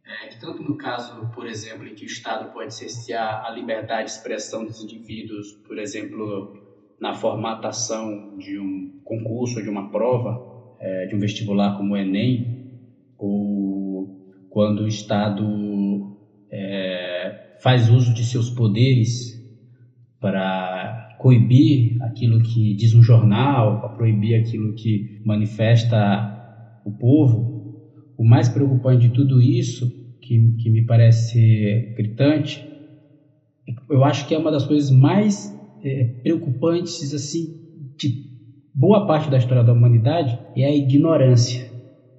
É, 0.09 0.29
tanto 0.41 0.62
no 0.62 0.75
caso, 0.75 1.29
por 1.35 1.47
exemplo, 1.47 1.87
em 1.87 1.95
que 1.95 2.05
o 2.05 2.07
Estado 2.07 2.50
pode 2.50 2.75
cercear 2.75 3.45
a 3.45 3.50
liberdade 3.50 4.05
de 4.05 4.12
expressão 4.12 4.65
dos 4.65 4.83
indivíduos, 4.83 5.53
por 5.67 5.79
exemplo, 5.79 6.57
na 6.99 7.12
formatação 7.12 8.38
de 8.38 8.59
um 8.59 9.00
concurso, 9.05 9.62
de 9.62 9.69
uma 9.69 9.91
prova, 9.91 10.77
é, 10.81 11.07
de 11.07 11.15
um 11.15 11.19
vestibular 11.19 11.77
como 11.77 11.93
o 11.93 11.97
Enem, 11.97 12.71
ou 13.19 14.47
quando 14.49 14.85
o 14.85 14.88
Estado 14.88 16.17
é, 16.50 17.59
faz 17.62 17.91
uso 17.91 18.15
de 18.15 18.25
seus 18.25 18.49
poderes 18.49 19.37
para 20.19 21.17
coibir 21.19 22.03
aquilo 22.03 22.41
que 22.43 22.75
diz 22.75 22.95
um 22.95 23.03
jornal, 23.03 23.81
para 23.81 23.91
proibir 23.91 24.37
aquilo 24.37 24.75
que 24.75 25.21
manifesta 25.23 26.81
o 26.85 26.93
povo, 26.93 27.58
o 28.19 28.25
mais 28.25 28.49
preocupante 28.49 29.09
de 29.09 29.15
tudo 29.15 29.41
isso, 29.41 29.89
que, 30.21 30.57
que 30.59 30.69
me 30.69 30.85
parece 30.85 31.95
gritante, 31.97 32.69
eu 33.89 34.03
acho 34.05 34.27
que 34.27 34.35
é 34.35 34.39
uma 34.39 34.51
das 34.51 34.67
coisas 34.67 34.91
mais 34.91 35.57
é, 35.83 36.05
preocupantes 36.23 37.15
assim 37.15 37.57
de 37.97 38.27
boa 38.75 39.07
parte 39.07 39.31
da 39.31 39.39
história 39.39 39.63
da 39.63 39.73
humanidade 39.73 40.37
é 40.57 40.65
a 40.65 40.75
ignorância. 40.75 41.71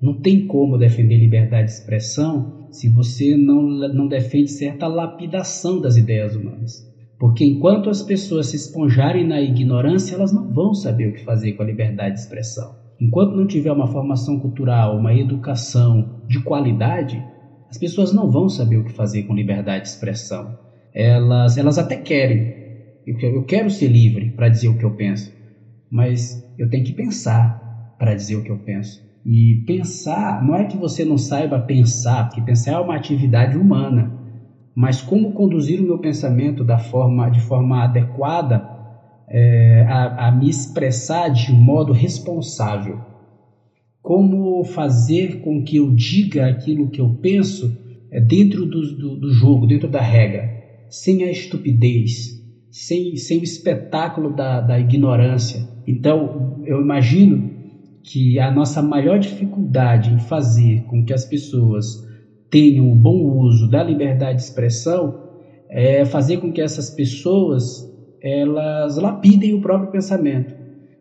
Não 0.02 0.22
tem 0.22 0.48
como 0.48 0.78
defender 0.78 1.18
liberdade 1.18 1.68
de 1.68 1.74
expressão 1.74 2.68
se 2.72 2.88
você 2.88 3.36
não, 3.36 3.62
não 3.62 4.08
defende 4.08 4.50
certa 4.52 4.88
lapidação 4.88 5.82
das 5.82 5.98
ideias 5.98 6.34
humanas. 6.36 6.88
Porque 7.20 7.44
enquanto 7.44 7.90
as 7.90 8.02
pessoas 8.02 8.48
se 8.48 8.56
esponjarem 8.56 9.28
na 9.28 9.42
ignorância, 9.42 10.16
elas 10.16 10.32
não 10.32 10.54
vão 10.54 10.74
saber 10.74 11.10
o 11.10 11.14
que 11.14 11.26
fazer 11.26 11.54
com 11.54 11.64
a 11.64 11.66
liberdade 11.66 12.16
de 12.16 12.22
expressão. 12.22 12.79
Enquanto 13.00 13.36
não 13.36 13.48
tiver 13.48 13.72
uma 13.72 13.88
formação 13.88 14.40
cultural, 14.40 14.98
uma 14.98 15.14
educação 15.14 16.10
de 16.28 16.44
qualidade, 16.44 17.16
as 17.70 17.78
pessoas 17.78 18.14
não 18.14 18.30
vão 18.30 18.50
saber 18.50 18.78
o 18.78 18.84
que 18.84 18.92
fazer 18.92 19.24
com 19.24 19.34
liberdade 19.34 19.84
de 19.84 19.90
expressão. 19.90 20.58
Elas, 20.94 21.58
elas 21.58 21.78
até 21.78 21.96
querem. 21.96 22.54
Eu, 23.06 23.46
quero 23.46 23.70
ser 23.70 23.88
livre 23.88 24.32
para 24.32 24.50
dizer 24.50 24.68
o 24.68 24.78
que 24.78 24.84
eu 24.84 24.96
penso, 24.96 25.32
mas 25.90 26.44
eu 26.58 26.70
tenho 26.70 26.84
que 26.84 26.94
pensar 26.94 27.58
para 27.98 28.14
dizer 28.14 28.36
o 28.36 28.44
que 28.44 28.52
eu 28.52 28.60
penso. 28.60 29.00
E 29.26 29.64
pensar, 29.66 30.44
não 30.44 30.56
é 30.56 30.66
que 30.66 30.78
você 30.78 31.06
não 31.06 31.18
saiba 31.18 31.60
pensar, 31.60 32.26
porque 32.26 32.42
pensar 32.42 32.74
é 32.74 32.80
uma 32.80 32.96
atividade 32.96 33.58
humana, 33.58 34.12
mas 34.76 35.02
como 35.02 35.34
conduzir 35.34 35.80
o 35.80 35.84
meu 35.84 36.00
pensamento 36.00 36.64
da 36.64 36.78
forma, 36.78 37.30
de 37.30 37.40
forma 37.40 37.84
adequada 37.84 38.79
é, 39.30 39.86
a, 39.88 40.28
a 40.28 40.32
me 40.32 40.50
expressar 40.50 41.30
de 41.30 41.52
um 41.52 41.56
modo 41.56 41.94
responsável. 41.94 43.00
Como 44.02 44.64
fazer 44.64 45.42
com 45.42 45.64
que 45.64 45.78
eu 45.78 45.92
diga 45.92 46.48
aquilo 46.48 46.90
que 46.90 47.00
eu 47.00 47.10
penso 47.22 47.78
é, 48.12 48.20
dentro 48.20 48.66
do, 48.66 48.96
do, 48.96 49.16
do 49.18 49.32
jogo, 49.32 49.68
dentro 49.68 49.88
da 49.88 50.02
regra, 50.02 50.50
sem 50.90 51.24
a 51.24 51.32
estupidez, 51.32 52.40
sem, 52.72 53.16
sem 53.16 53.40
o 53.40 53.44
espetáculo 53.44 54.36
da, 54.36 54.62
da 54.62 54.80
ignorância. 54.80 55.68
Então, 55.86 56.62
eu 56.66 56.82
imagino 56.82 57.52
que 58.04 58.40
a 58.40 58.50
nossa 58.50 58.82
maior 58.82 59.20
dificuldade 59.20 60.12
em 60.12 60.20
fazer 60.20 60.84
com 60.84 61.06
que 61.06 61.14
as 61.14 61.26
pessoas 61.26 62.08
tenham 62.50 62.92
o 62.92 62.96
bom 62.96 63.38
uso 63.40 63.70
da 63.70 63.84
liberdade 63.84 64.38
de 64.38 64.44
expressão 64.44 65.30
é 65.70 66.04
fazer 66.04 66.38
com 66.38 66.52
que 66.52 66.62
essas 66.62 66.90
pessoas 66.90 67.89
elas 68.22 68.98
lapidem 68.98 69.54
o 69.54 69.62
próprio 69.62 69.92
pensamento, 69.92 70.54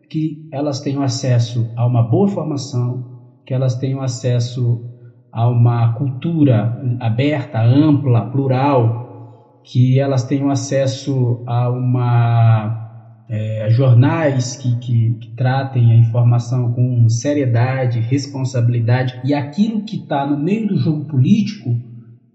que 0.09 0.47
elas 0.51 0.79
tenham 0.79 1.01
acesso 1.01 1.69
a 1.75 1.85
uma 1.85 2.03
boa 2.03 2.27
formação, 2.27 3.03
que 3.45 3.53
elas 3.53 3.75
tenham 3.75 4.01
acesso 4.01 4.83
a 5.31 5.47
uma 5.47 5.93
cultura 5.93 6.81
aberta, 6.99 7.61
ampla, 7.61 8.29
plural, 8.29 9.61
que 9.63 9.99
elas 9.99 10.23
tenham 10.23 10.49
acesso 10.49 11.43
a 11.45 11.69
uma 11.69 12.89
é, 13.29 13.67
jornais 13.69 14.55
que, 14.55 14.75
que, 14.77 15.13
que, 15.13 15.35
tratem 15.35 15.91
a 15.91 15.95
informação 15.95 16.73
com 16.73 17.07
seriedade, 17.07 17.99
responsabilidade. 17.99 19.21
E 19.23 19.33
aquilo 19.33 19.83
que 19.83 19.97
está 19.97 20.25
no 20.25 20.37
meio 20.37 20.67
do 20.67 20.77
jogo 20.77 21.05
político, 21.05 21.75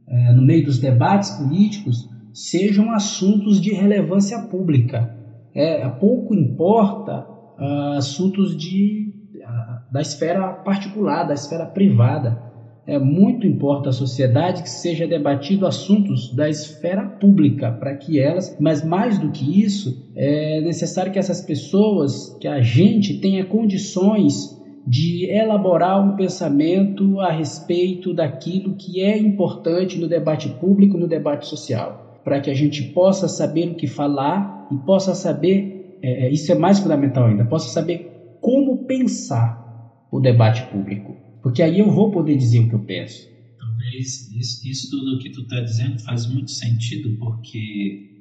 é, 0.07 0.33
no 0.33 0.43
meio 0.43 0.65
dos 0.65 0.79
debates 0.79 1.31
políticos, 1.31 2.09
sejam 2.35 2.91
assuntos 2.91 3.61
de 3.61 3.73
relevância 3.73 4.39
pública. 4.41 5.17
É, 5.55 5.89
pouco 5.89 6.35
importa 6.35 7.25
uh, 7.57 7.97
assuntos 7.97 8.57
de, 8.57 9.15
uh, 9.37 9.93
da 9.93 10.01
esfera 10.01 10.49
particular, 10.49 11.23
da 11.23 11.35
esfera 11.35 11.65
privada. 11.65 12.43
é 12.87 12.99
muito 12.99 13.47
importa 13.47 13.91
à 13.91 13.93
sociedade 13.93 14.63
que 14.63 14.69
seja 14.69 15.07
debatido 15.07 15.65
assuntos 15.65 16.35
da 16.35 16.51
esfera 16.51 17.07
pública 17.07 17.71
para 17.71 17.95
que 17.95 18.19
elas, 18.19 18.57
mas 18.61 18.85
mais 18.85 19.17
do 19.19 19.31
que 19.31 19.63
isso, 19.63 20.11
é 20.17 20.61
necessário 20.61 21.13
que 21.13 21.19
essas 21.19 21.41
pessoas, 21.41 22.37
que 22.41 22.49
a 22.49 22.61
gente 22.61 23.21
tenha 23.21 23.47
condições 23.47 24.61
de 24.87 25.31
elaborar 25.31 26.05
um 26.05 26.15
pensamento 26.15 27.21
a 27.21 27.31
respeito 27.31 28.13
daquilo 28.13 28.75
que 28.75 29.01
é 29.01 29.17
importante 29.17 29.99
no 29.99 30.07
debate 30.09 30.49
público, 30.49 30.99
no 30.99 31.09
debate 31.09 31.47
social, 31.47 32.14
para 32.25 32.41
que 32.41 32.51
a 32.51 32.55
gente 32.55 32.83
possa 32.83 33.29
saber 33.29 33.69
o 33.69 33.75
que 33.75 33.87
falar 33.87 34.67
e 34.73 34.77
possa 34.79 35.15
saber, 35.15 35.99
é, 36.03 36.27
é 36.27 36.33
isso 36.33 36.51
é 36.51 36.55
mais 36.55 36.79
fundamental 36.79 37.27
ainda, 37.27 37.45
possa 37.45 37.69
saber 37.69 38.37
como 38.41 38.87
pensar 38.87 39.63
o 40.11 40.19
debate 40.19 40.63
público, 40.71 41.15
porque 41.43 41.63
aí 41.63 41.79
eu 41.79 41.91
vou 41.91 42.11
poder 42.11 42.37
dizer 42.37 42.61
o 42.61 42.69
que 42.69 42.75
eu 42.75 42.85
penso. 42.85 43.29
Talvez 43.59 44.31
isso, 44.33 44.67
isso 44.67 44.91
tudo 44.91 45.19
que 45.19 45.31
tu 45.31 45.43
está 45.43 45.61
dizendo 45.61 45.99
faz 46.01 46.27
muito 46.27 46.51
sentido, 46.51 47.17
porque 47.19 48.15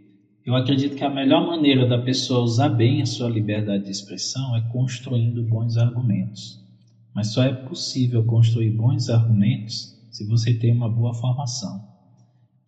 eu 0.45 0.55
acredito 0.55 0.95
que 0.95 1.03
a 1.03 1.09
melhor 1.09 1.47
maneira 1.47 1.87
da 1.87 1.97
pessoa 1.97 2.43
usar 2.43 2.69
bem 2.69 3.01
a 3.01 3.05
sua 3.05 3.29
liberdade 3.29 3.85
de 3.85 3.91
expressão 3.91 4.55
é 4.57 4.61
construindo 4.71 5.43
bons 5.43 5.77
argumentos. 5.77 6.61
Mas 7.15 7.31
só 7.31 7.43
é 7.43 7.53
possível 7.53 8.25
construir 8.25 8.71
bons 8.71 9.09
argumentos 9.09 9.93
se 10.11 10.27
você 10.27 10.53
tem 10.53 10.73
uma 10.73 10.89
boa 10.89 11.13
formação. 11.13 11.92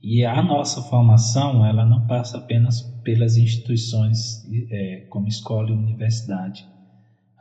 E 0.08 0.24
a 0.24 0.40
nossa 0.44 0.84
formação, 0.84 1.66
ela 1.66 1.84
não 1.84 2.06
passa 2.06 2.38
apenas 2.38 2.80
pelas 3.04 3.38
instituições 3.38 4.46
é, 4.70 5.08
como 5.10 5.28
escola 5.28 5.72
e 5.72 5.74
universidade. 5.74 6.64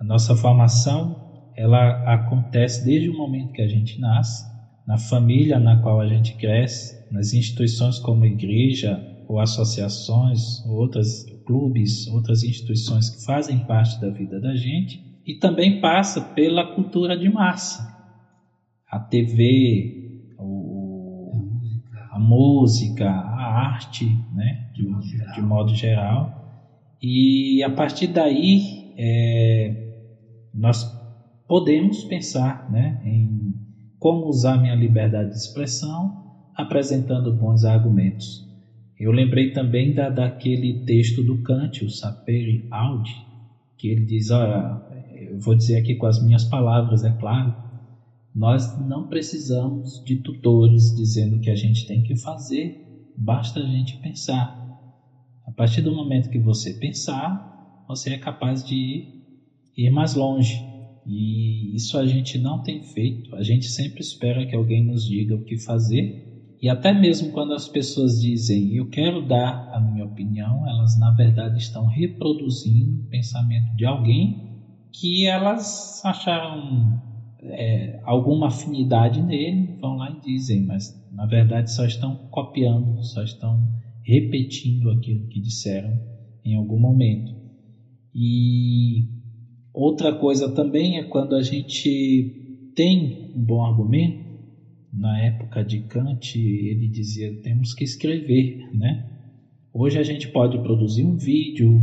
A 0.00 0.02
nossa 0.02 0.35
formação, 0.35 1.14
ela 1.54 1.90
acontece 2.11 2.83
desde 2.83 3.11
o 3.11 3.18
momento 3.18 3.52
que 3.52 3.61
a 3.61 3.68
gente 3.68 4.00
nasce, 4.00 4.42
na 4.87 4.97
família 4.97 5.59
na 5.59 5.83
qual 5.83 6.00
a 6.00 6.09
gente 6.09 6.38
cresce, 6.38 7.12
nas 7.12 7.35
instituições 7.35 7.99
como 7.99 8.25
igreja, 8.25 8.99
ou 9.28 9.38
associações, 9.38 10.64
ou 10.64 10.76
outras 10.76 11.23
clubes, 11.47 12.06
outras 12.06 12.42
instituições 12.42 13.11
que 13.11 13.26
fazem 13.26 13.59
parte 13.66 14.00
da 14.00 14.09
vida 14.09 14.40
da 14.40 14.56
gente, 14.56 15.04
e 15.26 15.35
também 15.35 15.83
passa 15.83 16.18
pela 16.35 16.75
cultura 16.75 17.14
de 17.14 17.28
massa. 17.28 17.87
A 18.90 18.99
TV, 18.99 20.03
música, 22.25 23.09
a 23.09 23.75
arte, 23.75 24.07
né, 24.35 24.71
de, 24.75 24.85
de 25.35 25.43
modo 25.43 25.75
geral. 25.75 26.43
E 27.00 27.62
a 27.62 27.71
partir 27.71 28.09
daí, 28.09 28.95
é, 28.97 29.95
nós 30.54 30.85
podemos 31.47 32.04
pensar 32.04 32.71
né, 32.71 33.00
em 33.04 33.54
como 33.99 34.26
usar 34.26 34.57
minha 34.57 34.75
liberdade 34.75 35.31
de 35.31 35.37
expressão 35.37 36.25
apresentando 36.54 37.35
bons 37.37 37.64
argumentos. 37.64 38.45
Eu 38.99 39.11
lembrei 39.11 39.52
também 39.52 39.93
da, 39.93 40.09
daquele 40.09 40.85
texto 40.85 41.23
do 41.23 41.43
Kant, 41.43 41.85
o 41.85 41.90
Sapere 41.90 42.69
Aude, 42.71 43.14
que 43.76 43.88
ele 43.88 44.04
diz, 44.04 44.31
olha, 44.31 44.81
eu 45.31 45.38
vou 45.40 45.54
dizer 45.54 45.78
aqui 45.78 45.97
com 45.97 46.07
as 46.07 46.25
minhas 46.25 46.45
palavras, 46.45 47.04
é 47.04 47.11
claro, 47.11 47.54
nós 48.35 48.79
não 48.88 49.09
precisamos 49.09 50.03
de 50.05 50.17
tutores 50.17 50.95
dizendo 50.95 51.37
o 51.37 51.41
que 51.41 51.50
a 51.50 51.55
gente 51.55 51.87
tem 51.87 52.03
que 52.03 52.17
fazer, 52.17 53.12
basta 53.17 53.61
a 53.61 53.67
gente 53.67 53.99
pensar. 53.99 54.61
A 55.47 55.53
partir 55.53 55.83
do 55.83 55.95
momento 55.95 56.31
que 56.31 56.38
você 56.38 56.75
pensar, 56.75 57.85
você 57.87 58.11
é 58.11 58.19
capaz 58.19 58.64
de 58.64 58.75
ir, 58.75 59.25
ir 59.76 59.91
mais 59.91 60.14
longe. 60.14 60.61
E 61.07 61.76
isso 61.76 61.99
a 61.99 62.07
gente 62.07 62.38
não 62.38 62.62
tem 62.62 62.83
feito. 62.83 63.37
A 63.37 63.43
gente 63.43 63.67
sempre 63.67 64.00
espera 64.00 64.47
que 64.47 64.57
alguém 64.57 64.85
nos 64.85 65.07
diga 65.07 65.35
o 65.35 65.45
que 65.45 65.59
fazer 65.59 66.25
e 66.64 66.69
até 66.71 66.95
mesmo 66.95 67.31
quando 67.31 67.53
as 67.53 67.69
pessoas 67.69 68.23
dizem 68.23 68.75
eu 68.75 68.89
quero 68.89 69.21
dar 69.21 69.69
a 69.71 69.78
minha 69.78 70.06
opinião, 70.06 70.67
elas 70.67 70.99
na 70.99 71.11
verdade 71.11 71.58
estão 71.58 71.85
reproduzindo 71.85 73.02
o 73.02 73.11
pensamento 73.11 73.76
de 73.76 73.85
alguém 73.85 74.63
que 74.91 75.26
elas 75.26 76.02
acharam 76.02 77.02
é, 77.47 78.00
alguma 78.04 78.49
afinidade 78.49 79.23
nele, 79.23 79.76
vão 79.80 79.97
lá 79.97 80.11
e 80.11 80.21
dizem, 80.21 80.65
mas 80.65 80.85
na 81.13 81.26
verdade 81.26 81.73
só 81.73 81.85
estão 81.85 82.17
copiando, 82.30 83.02
só 83.04 83.23
estão 83.23 83.63
repetindo 84.02 84.91
aquilo 84.91 85.26
que 85.28 85.41
disseram 85.41 85.99
em 86.45 86.54
algum 86.54 86.78
momento. 86.78 87.33
E 88.15 89.09
outra 89.73 90.15
coisa 90.15 90.54
também 90.54 90.99
é 90.99 91.04
quando 91.04 91.35
a 91.35 91.43
gente 91.43 92.73
tem 92.75 93.33
um 93.35 93.45
bom 93.45 93.65
argumento 93.65 94.25
na 94.93 95.19
época 95.21 95.65
de 95.65 95.80
Kant, 95.80 96.39
ele 96.39 96.89
dizia 96.89 97.41
temos 97.43 97.75
que 97.75 97.83
escrever, 97.83 98.59
né? 98.73 99.11
Hoje 99.73 99.99
a 99.99 100.04
gente 100.04 100.28
pode 100.28 100.57
produzir 100.59 101.04
um 101.04 101.17
vídeo, 101.17 101.83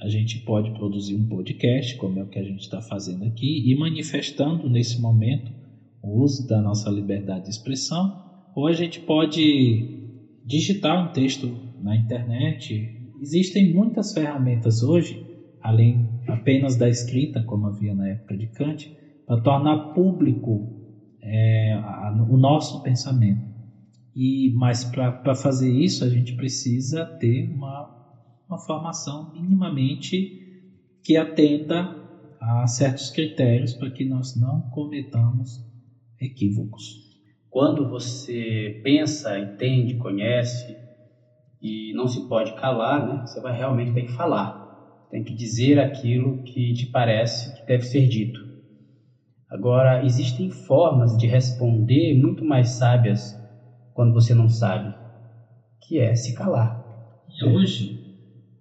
a 0.00 0.08
gente 0.08 0.38
pode 0.40 0.70
produzir 0.72 1.16
um 1.16 1.26
podcast, 1.26 1.96
como 1.96 2.18
é 2.18 2.22
o 2.22 2.28
que 2.28 2.38
a 2.38 2.44
gente 2.44 2.60
está 2.60 2.80
fazendo 2.80 3.24
aqui, 3.24 3.70
e 3.70 3.76
manifestando 3.76 4.68
nesse 4.68 5.00
momento 5.00 5.50
o 6.02 6.22
uso 6.22 6.46
da 6.46 6.62
nossa 6.62 6.88
liberdade 6.88 7.44
de 7.44 7.50
expressão, 7.50 8.24
ou 8.54 8.66
a 8.66 8.72
gente 8.72 9.00
pode 9.00 9.98
digitar 10.44 11.08
um 11.08 11.12
texto 11.12 11.48
na 11.82 11.96
internet. 11.96 13.10
Existem 13.20 13.74
muitas 13.74 14.12
ferramentas 14.12 14.82
hoje, 14.82 15.26
além 15.60 16.08
apenas 16.26 16.76
da 16.76 16.88
escrita, 16.88 17.42
como 17.42 17.66
havia 17.66 17.94
na 17.94 18.08
época 18.08 18.36
de 18.36 18.46
Kant, 18.48 18.96
para 19.26 19.40
tornar 19.40 19.92
público 19.94 20.78
é, 21.20 21.72
a, 21.74 22.26
o 22.30 22.36
nosso 22.36 22.82
pensamento. 22.82 23.46
E 24.14 24.52
mas 24.56 24.84
para 24.84 25.34
fazer 25.34 25.72
isso 25.72 26.04
a 26.04 26.08
gente 26.08 26.34
precisa 26.34 27.04
ter 27.04 27.48
uma, 27.54 27.97
uma 28.48 28.58
formação 28.58 29.32
minimamente 29.32 30.38
que 31.04 31.16
atenda 31.16 31.96
a 32.40 32.66
certos 32.66 33.10
critérios 33.10 33.74
para 33.74 33.90
que 33.90 34.04
nós 34.04 34.40
não 34.40 34.62
cometamos 34.70 35.64
equívocos. 36.20 36.82
Quando 37.50 37.88
você 37.88 38.80
pensa, 38.82 39.38
entende, 39.38 39.96
conhece 39.96 40.76
e 41.60 41.92
não 41.94 42.06
se 42.06 42.26
pode 42.28 42.54
calar, 42.54 43.06
né? 43.06 43.26
Você 43.26 43.40
vai 43.40 43.56
realmente 43.56 43.92
ter 43.92 44.02
que 44.02 44.12
falar. 44.12 45.06
Tem 45.10 45.24
que 45.24 45.34
dizer 45.34 45.78
aquilo 45.78 46.42
que 46.42 46.72
te 46.74 46.86
parece 46.86 47.54
que 47.54 47.66
deve 47.66 47.84
ser 47.84 48.06
dito. 48.06 48.40
Agora, 49.50 50.04
existem 50.04 50.50
formas 50.50 51.16
de 51.16 51.26
responder 51.26 52.14
muito 52.14 52.44
mais 52.44 52.70
sábias 52.70 53.34
quando 53.94 54.12
você 54.12 54.34
não 54.34 54.48
sabe, 54.48 54.94
que 55.80 55.98
é 55.98 56.14
se 56.14 56.34
calar. 56.34 56.84
E 57.28 57.44
hoje, 57.44 58.07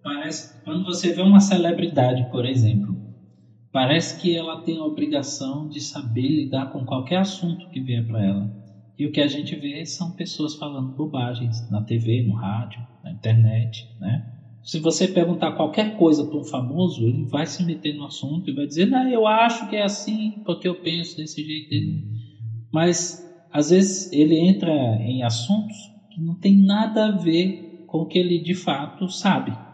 parece, 0.07 0.63
quando 0.63 0.85
você 0.85 1.11
vê 1.11 1.21
uma 1.21 1.41
celebridade, 1.41 2.29
por 2.31 2.45
exemplo, 2.45 2.95
parece 3.73 4.17
que 4.21 4.33
ela 4.33 4.61
tem 4.61 4.77
a 4.77 4.85
obrigação 4.85 5.67
de 5.67 5.81
saber 5.81 6.29
lidar 6.29 6.71
com 6.71 6.85
qualquer 6.85 7.17
assunto 7.17 7.67
que 7.69 7.81
vier 7.81 8.07
para 8.07 8.23
ela. 8.23 8.49
E 8.97 9.05
o 9.05 9.11
que 9.11 9.19
a 9.19 9.27
gente 9.27 9.53
vê 9.57 9.85
são 9.85 10.15
pessoas 10.15 10.55
falando 10.55 10.95
bobagens 10.95 11.69
na 11.69 11.81
TV, 11.81 12.25
no 12.25 12.35
rádio, 12.35 12.81
na 13.03 13.11
internet, 13.11 13.85
né? 13.99 14.25
Se 14.63 14.79
você 14.79 15.09
perguntar 15.09 15.51
qualquer 15.51 15.97
coisa 15.97 16.25
para 16.25 16.39
um 16.39 16.43
famoso, 16.43 17.05
ele 17.05 17.25
vai 17.25 17.45
se 17.45 17.63
meter 17.65 17.93
no 17.95 18.05
assunto 18.05 18.49
e 18.49 18.53
vai 18.53 18.65
dizer: 18.65 18.85
Não, 18.85 19.07
eu 19.09 19.27
acho 19.27 19.69
que 19.69 19.75
é 19.75 19.83
assim, 19.83 20.41
porque 20.45 20.67
eu 20.67 20.81
penso 20.81 21.17
desse 21.17 21.43
jeito. 21.43 21.75
Mas 22.71 23.21
às 23.51 23.69
vezes 23.69 24.11
ele 24.11 24.37
entra 24.39 24.71
em 25.01 25.21
assuntos 25.23 25.75
que 26.09 26.21
não 26.21 26.35
tem 26.35 26.57
nada 26.65 27.07
a 27.07 27.17
ver 27.17 27.85
com 27.85 27.99
o 27.99 28.07
que 28.07 28.17
ele 28.17 28.41
de 28.41 28.55
fato 28.55 29.07
sabe. 29.09 29.66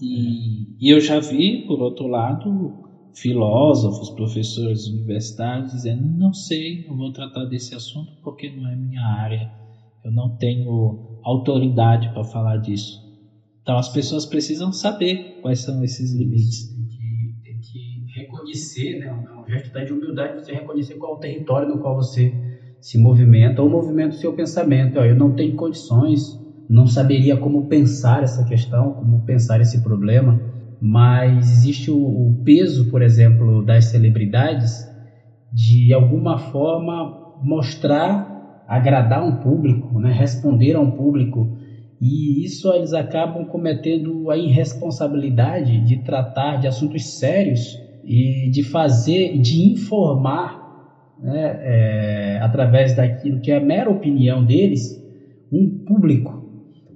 E, 0.00 0.76
e 0.80 0.92
eu 0.92 1.00
já 1.00 1.18
vi, 1.18 1.64
por 1.66 1.80
outro 1.80 2.06
lado, 2.06 2.74
filósofos, 3.14 4.10
professores 4.10 4.86
universitários 4.86 5.72
dizendo: 5.72 6.02
Não 6.16 6.32
sei, 6.32 6.84
não 6.86 6.96
vou 6.96 7.12
tratar 7.12 7.44
desse 7.46 7.74
assunto 7.74 8.12
porque 8.22 8.50
não 8.50 8.68
é 8.68 8.76
minha 8.76 9.02
área, 9.02 9.50
eu 10.04 10.12
não 10.12 10.36
tenho 10.36 11.00
autoridade 11.22 12.12
para 12.12 12.24
falar 12.24 12.58
disso. 12.58 13.00
Então 13.62 13.76
as 13.76 13.92
pessoas 13.92 14.24
precisam 14.26 14.72
saber 14.72 15.36
quais 15.40 15.62
são 15.62 15.82
esses 15.84 16.14
limites. 16.16 16.72
Tem 16.72 16.86
que, 16.88 17.34
tem 17.44 17.60
que 17.60 18.20
reconhecer, 18.20 18.98
né? 18.98 19.06
É 19.06 19.12
um 19.14 19.46
gesto 19.46 19.84
de 19.84 19.92
humildade 19.92 20.34
você 20.34 20.52
reconhecer 20.52 20.96
qual 20.96 21.14
é 21.14 21.16
o 21.16 21.20
território 21.20 21.68
no 21.68 21.80
qual 21.80 21.96
você 21.96 22.32
se 22.80 22.98
movimenta 22.98 23.62
ou 23.62 23.68
movimenta 23.68 24.14
o 24.14 24.18
seu 24.18 24.34
pensamento. 24.34 24.98
Eu 24.98 25.16
não 25.16 25.34
tenho 25.34 25.54
condições, 25.54 26.38
não 26.68 26.86
saberia 26.86 27.36
como 27.36 27.66
pensar 27.66 28.22
essa 28.22 28.44
questão, 28.44 28.92
como 28.92 29.24
pensar 29.24 29.60
esse 29.60 29.82
problema, 29.82 30.40
mas 30.80 31.50
existe 31.50 31.90
o, 31.90 31.96
o 31.96 32.42
peso, 32.44 32.90
por 32.90 33.02
exemplo, 33.02 33.64
das 33.64 33.86
celebridades 33.86 34.86
de 35.52 35.92
alguma 35.92 36.38
forma 36.38 37.38
mostrar, 37.42 38.64
agradar 38.66 39.24
um 39.24 39.36
público, 39.36 39.98
né? 39.98 40.12
responder 40.12 40.76
a 40.76 40.80
um 40.80 40.90
público 40.90 41.56
e 42.00 42.44
isso 42.44 42.72
eles 42.72 42.92
acabam 42.92 43.44
cometendo 43.46 44.30
a 44.30 44.36
irresponsabilidade 44.36 45.80
de 45.80 45.96
tratar 46.04 46.56
de 46.56 46.68
assuntos 46.68 47.18
sérios 47.18 47.76
e 48.04 48.48
de 48.50 48.62
fazer, 48.62 49.38
de 49.38 49.72
informar 49.72 50.68
né, 51.20 51.58
é, 51.60 52.38
através 52.40 52.94
daquilo 52.94 53.40
que 53.40 53.50
é 53.50 53.56
a 53.56 53.60
mera 53.60 53.90
opinião 53.90 54.44
deles, 54.44 54.96
um 55.50 55.84
público. 55.84 56.47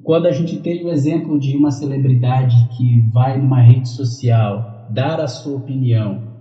Quando 0.03 0.27
a 0.27 0.33
gente 0.33 0.61
tem 0.61 0.85
o 0.85 0.91
exemplo 0.91 1.39
de 1.39 1.57
uma 1.57 1.71
celebridade 1.71 2.57
que 2.77 3.09
vai 3.13 3.41
numa 3.41 3.61
rede 3.61 3.89
social 3.89 4.89
dar 4.91 5.21
a 5.21 5.29
sua 5.29 5.57
opinião, 5.57 6.33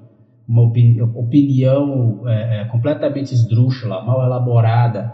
uma 0.47 0.63
opini 0.63 1.01
opinião 1.01 2.27
é, 2.27 2.61
é, 2.61 2.65
completamente 2.65 3.33
esdrúxula, 3.33 4.03
mal 4.03 4.23
elaborada, 4.25 5.13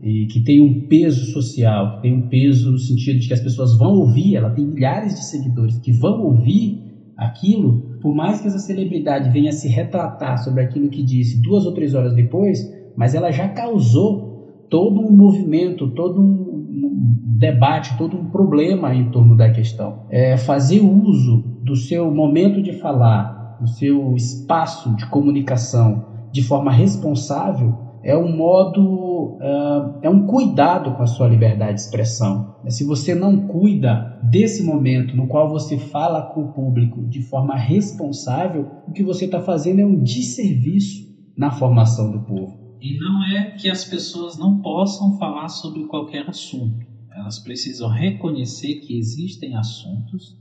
e 0.00 0.26
que 0.26 0.42
tem 0.42 0.60
um 0.60 0.86
peso 0.88 1.32
social, 1.32 1.96
que 1.96 2.02
tem 2.02 2.14
um 2.14 2.28
peso 2.28 2.70
no 2.70 2.78
sentido 2.78 3.18
de 3.18 3.28
que 3.28 3.34
as 3.34 3.40
pessoas 3.40 3.76
vão 3.76 3.94
ouvir, 3.94 4.36
ela 4.36 4.50
tem 4.50 4.64
milhares 4.64 5.14
de 5.14 5.24
seguidores 5.24 5.78
que 5.78 5.92
vão 5.92 6.22
ouvir 6.22 6.82
aquilo, 7.16 7.98
por 8.00 8.14
mais 8.14 8.40
que 8.40 8.46
essa 8.46 8.58
celebridade 8.58 9.30
venha 9.30 9.52
se 9.52 9.68
retratar 9.68 10.38
sobre 10.38 10.62
aquilo 10.62 10.88
que 10.88 11.04
disse 11.04 11.40
duas 11.42 11.66
ou 11.66 11.74
três 11.74 11.94
horas 11.94 12.14
depois, 12.14 12.58
mas 12.96 13.14
ela 13.14 13.30
já 13.30 13.48
causou 13.48 14.31
todo 14.72 15.02
um 15.02 15.14
movimento, 15.14 15.90
todo 15.90 16.18
um, 16.18 17.36
debate, 17.38 17.98
todo 17.98 18.16
um 18.16 18.30
problema 18.30 18.94
em 18.94 19.10
torno 19.10 19.36
da 19.36 19.50
questão. 19.50 20.06
É 20.08 20.38
fazer 20.38 20.80
uso 20.80 21.44
do 21.62 21.76
seu 21.76 22.10
momento 22.10 22.62
de 22.62 22.72
falar, 22.72 23.58
do 23.60 23.68
seu 23.68 24.14
espaço 24.16 24.96
de 24.96 25.04
comunicação 25.10 26.06
de 26.32 26.42
forma 26.42 26.72
responsável 26.72 27.82
é 28.02 28.16
um 28.16 28.34
modo, 28.34 29.36
uh, 29.36 29.98
é 30.00 30.08
um 30.08 30.26
cuidado 30.26 30.94
com 30.94 31.02
a 31.02 31.06
sua 31.06 31.28
liberdade 31.28 31.74
de 31.74 31.80
expressão. 31.82 32.56
Se 32.68 32.82
você 32.82 33.14
não 33.14 33.46
cuida 33.46 34.18
desse 34.22 34.64
momento 34.64 35.14
no 35.14 35.26
qual 35.26 35.50
você 35.50 35.76
fala 35.76 36.22
com 36.22 36.44
o 36.44 36.52
público 36.52 37.02
de 37.02 37.20
forma 37.20 37.54
responsável, 37.54 38.66
o 38.88 38.92
que 38.92 39.04
você 39.04 39.26
está 39.26 39.40
fazendo 39.40 39.80
é 39.80 39.84
um 39.84 40.02
desserviço 40.02 41.12
na 41.36 41.50
formação 41.50 42.10
do 42.10 42.20
povo. 42.20 42.61
E 42.82 42.98
não 42.98 43.24
é 43.24 43.52
que 43.52 43.70
as 43.70 43.84
pessoas 43.84 44.36
não 44.36 44.60
possam 44.60 45.16
falar 45.16 45.48
sobre 45.48 45.84
qualquer 45.86 46.28
assunto. 46.28 46.84
Elas 47.12 47.38
precisam 47.38 47.88
reconhecer 47.88 48.80
que 48.80 48.98
existem 48.98 49.54
assuntos 49.54 50.36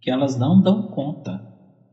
que 0.00 0.10
elas 0.10 0.36
não 0.36 0.60
dão 0.60 0.88
conta 0.88 1.40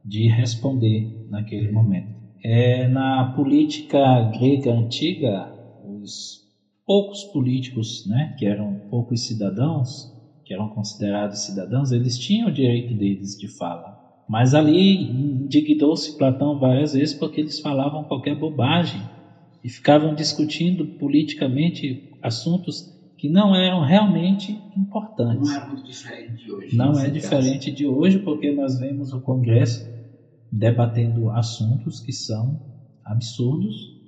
de 0.04 0.28
responder 0.28 1.28
naquele 1.30 1.72
momento. 1.72 2.10
É, 2.44 2.88
na 2.88 3.32
política 3.36 4.22
grega 4.36 4.74
antiga, 4.74 5.54
os 5.86 6.40
poucos 6.84 7.24
políticos, 7.26 8.04
né, 8.08 8.36
que 8.40 8.48
eram 8.48 8.82
poucos 8.90 9.28
cidadãos, 9.28 10.12
que 10.44 10.52
eram 10.52 10.68
considerados 10.70 11.46
cidadãos, 11.46 11.92
eles 11.92 12.18
tinham 12.18 12.50
o 12.50 12.52
direito 12.52 12.96
deles 12.96 13.38
de 13.38 13.48
fala. 13.48 13.96
Mas 14.28 14.56
ali 14.56 15.12
indignou-se 15.12 16.18
Platão 16.18 16.58
várias 16.58 16.94
vezes 16.94 17.14
porque 17.14 17.40
eles 17.40 17.60
falavam 17.60 18.04
qualquer 18.06 18.36
bobagem 18.36 19.00
e 19.64 19.70
ficavam 19.70 20.16
discutindo 20.16 20.86
politicamente 20.98 22.10
assuntos 22.22 22.92
que 23.18 23.30
não 23.30 23.56
eram 23.56 23.82
realmente 23.82 24.60
importantes. 24.76 25.50
Não 25.50 25.62
é 25.62 25.68
muito 25.68 25.84
diferente 25.84 26.44
de 26.44 26.52
hoje. 26.52 26.76
Não 26.76 27.00
é 27.00 27.10
diferente 27.10 27.66
caso. 27.66 27.78
de 27.78 27.86
hoje 27.86 28.20
porque 28.20 28.52
nós 28.52 28.80
vemos 28.80 29.14
o 29.14 29.22
Congresso 29.22 29.88
debatendo 30.52 31.30
assuntos 31.30 32.00
que 32.00 32.12
são 32.12 32.60
absurdos 33.06 34.02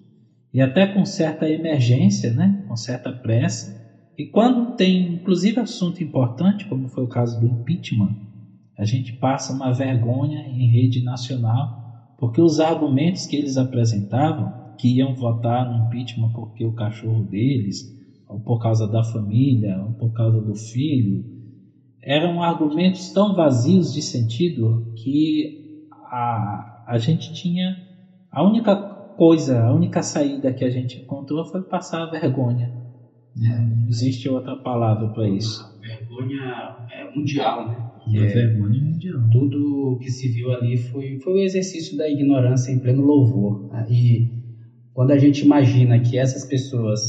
e 0.54 0.62
até 0.62 0.86
com 0.88 1.06
certa 1.06 1.50
emergência, 1.50 2.32
né? 2.34 2.64
com 2.68 2.76
certa 2.76 3.12
pressa. 3.12 3.82
E 4.18 4.26
quando 4.26 4.76
tem, 4.76 5.14
inclusive, 5.14 5.60
assunto 5.60 6.04
importante, 6.04 6.66
como 6.66 6.88
foi 6.88 7.04
o 7.04 7.08
caso 7.08 7.40
do 7.40 7.48
impeachment, 7.48 8.16
a 8.78 8.86
gente 8.86 9.14
passa 9.14 9.54
uma 9.54 9.72
vergonha 9.74 10.42
em 10.48 10.68
rede 10.68 11.04
nacional, 11.04 12.16
porque 12.20 12.40
os 12.40 12.60
argumentos 12.60 13.26
que 13.26 13.36
eles 13.36 13.58
apresentavam, 13.58 14.63
que 14.78 14.98
iam 14.98 15.14
votar 15.16 15.70
no 15.70 15.86
impeachment 15.86 16.32
porque 16.34 16.66
o 16.66 16.74
cachorro 16.74 17.24
deles, 17.24 17.92
ou 18.28 18.40
por 18.40 18.60
causa 18.60 18.88
da 18.88 19.04
família, 19.04 19.82
ou 19.82 19.94
por 19.94 20.14
causa 20.14 20.42
do 20.42 20.56
filho, 20.56 21.24
eram 22.02 22.44
argumentos 22.44 23.12
tão 23.12 23.36
vazios 23.36 23.94
de 23.94 24.02
sentido 24.02 24.94
que 24.96 25.88
a, 26.12 26.84
a 26.88 26.98
gente 26.98 27.34
tinha. 27.34 27.78
A 28.32 28.44
única 28.44 28.76
coisa, 28.76 29.64
a 29.64 29.74
única 29.74 30.02
saída 30.02 30.54
que 30.54 30.66
a 30.66 30.70
gente 30.70 31.02
encontrou 31.02 31.46
foi 31.46 31.62
passar 31.62 32.04
a 32.04 32.10
vergonha. 32.10 32.74
Não 33.36 33.88
existe 33.88 34.30
outra 34.30 34.56
palavra 34.58 35.08
para 35.10 35.28
isso. 35.28 35.64
Vergonha 35.80 36.76
é 36.92 37.16
mundial, 37.16 37.68
né? 37.68 37.92
É, 38.14 38.26
vergonha 38.28 38.82
mundial. 38.82 39.22
Tudo 39.32 39.98
que 40.00 40.12
se 40.12 40.28
viu 40.30 40.52
ali 40.52 40.78
foi, 40.78 41.20
foi 41.20 41.34
o 41.34 41.40
exercício 41.40 41.98
da 41.98 42.10
ignorância 42.10 42.72
em 42.72 42.80
pleno 42.80 43.02
louvor. 43.02 43.70
E 43.90 44.43
quando 44.94 45.12
a 45.12 45.18
gente 45.18 45.44
imagina 45.44 46.00
que 46.00 46.18
essas 46.18 46.46
pessoas 46.46 47.00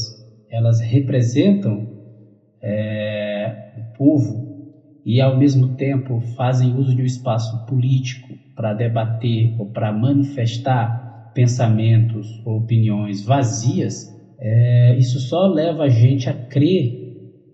elas 0.49 0.79
representam 0.79 1.87
é, 2.61 3.73
o 3.77 3.97
povo 3.97 4.45
e 5.05 5.21
ao 5.21 5.37
mesmo 5.37 5.75
tempo 5.75 6.19
fazem 6.35 6.75
uso 6.75 6.95
de 6.95 7.01
um 7.01 7.05
espaço 7.05 7.65
político 7.65 8.29
para 8.55 8.73
debater 8.73 9.53
ou 9.59 9.67
para 9.67 9.91
manifestar 9.91 11.31
pensamentos 11.33 12.41
ou 12.45 12.57
opiniões 12.57 13.23
vazias, 13.23 14.09
é, 14.39 14.97
isso 14.97 15.19
só 15.19 15.47
leva 15.47 15.83
a 15.83 15.89
gente 15.89 16.29
a 16.29 16.33
crer 16.33 17.03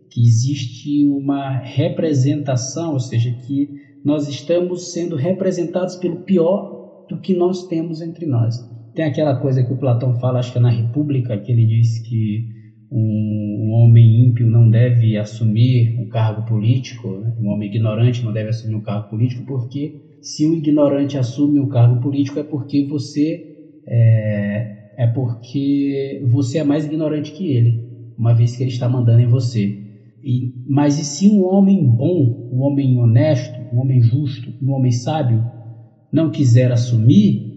que 0.10 0.22
existe 0.22 1.06
uma 1.08 1.58
representação, 1.58 2.94
ou 2.94 3.00
seja, 3.00 3.32
que 3.32 3.70
nós 4.04 4.28
estamos 4.28 4.91
sendo 4.94 5.15
representados 5.15 5.96
pelo 5.96 6.17
pior 6.17 7.06
do 7.10 7.20
que 7.20 7.34
nós 7.34 7.67
temos 7.67 8.02
entre 8.02 8.26
nós. 8.26 8.71
Tem 8.93 9.06
aquela 9.06 9.36
coisa 9.36 9.63
que 9.63 9.71
o 9.71 9.77
Platão 9.77 10.13
fala, 10.15 10.39
acho 10.39 10.51
que 10.51 10.58
é 10.58 10.62
na 10.62 10.69
República, 10.69 11.38
que 11.38 11.51
ele 11.51 11.65
diz 11.65 11.99
que 11.99 12.45
um, 12.91 13.67
um 13.67 13.71
homem 13.71 14.25
ímpio 14.25 14.49
não 14.49 14.69
deve 14.69 15.17
assumir 15.17 15.97
um 15.97 16.10
cargo 16.10 16.45
político, 16.45 17.10
né? 17.19 17.34
um 17.39 17.47
homem 17.47 17.69
ignorante 17.69 18.23
não 18.23 18.34
deve 18.34 18.49
assumir 18.49 18.75
um 18.75 18.82
cargo 18.82 19.10
político, 19.10 19.45
porque 19.45 20.17
se 20.21 20.45
um 20.45 20.56
ignorante 20.56 21.17
assume 21.17 21.60
um 21.60 21.69
cargo 21.69 22.01
político 22.01 22.39
é 22.39 22.43
porque 22.43 22.86
você 22.86 23.51
é, 23.88 25.04
é 25.04 25.08
porque 25.08 26.21
você 26.30 26.60
é 26.60 26.63
mais 26.63 26.86
ignorante 26.86 27.32
que 27.32 27.51
ele, 27.51 27.84
uma 28.17 28.34
vez 28.34 28.56
que 28.56 28.63
ele 28.63 28.71
está 28.71 28.89
mandando 28.89 29.21
em 29.21 29.27
você. 29.27 29.80
E, 30.23 30.54
mas 30.67 30.99
e 30.99 31.04
se 31.04 31.30
um 31.30 31.43
homem 31.45 31.84
bom, 31.84 32.49
um 32.51 32.62
homem 32.62 32.99
honesto, 32.99 33.58
um 33.73 33.80
homem 33.80 34.01
justo, 34.01 34.54
um 34.62 34.71
homem 34.73 34.91
sábio 34.91 35.43
não 36.12 36.30
quiser 36.30 36.71
assumir, 36.71 37.51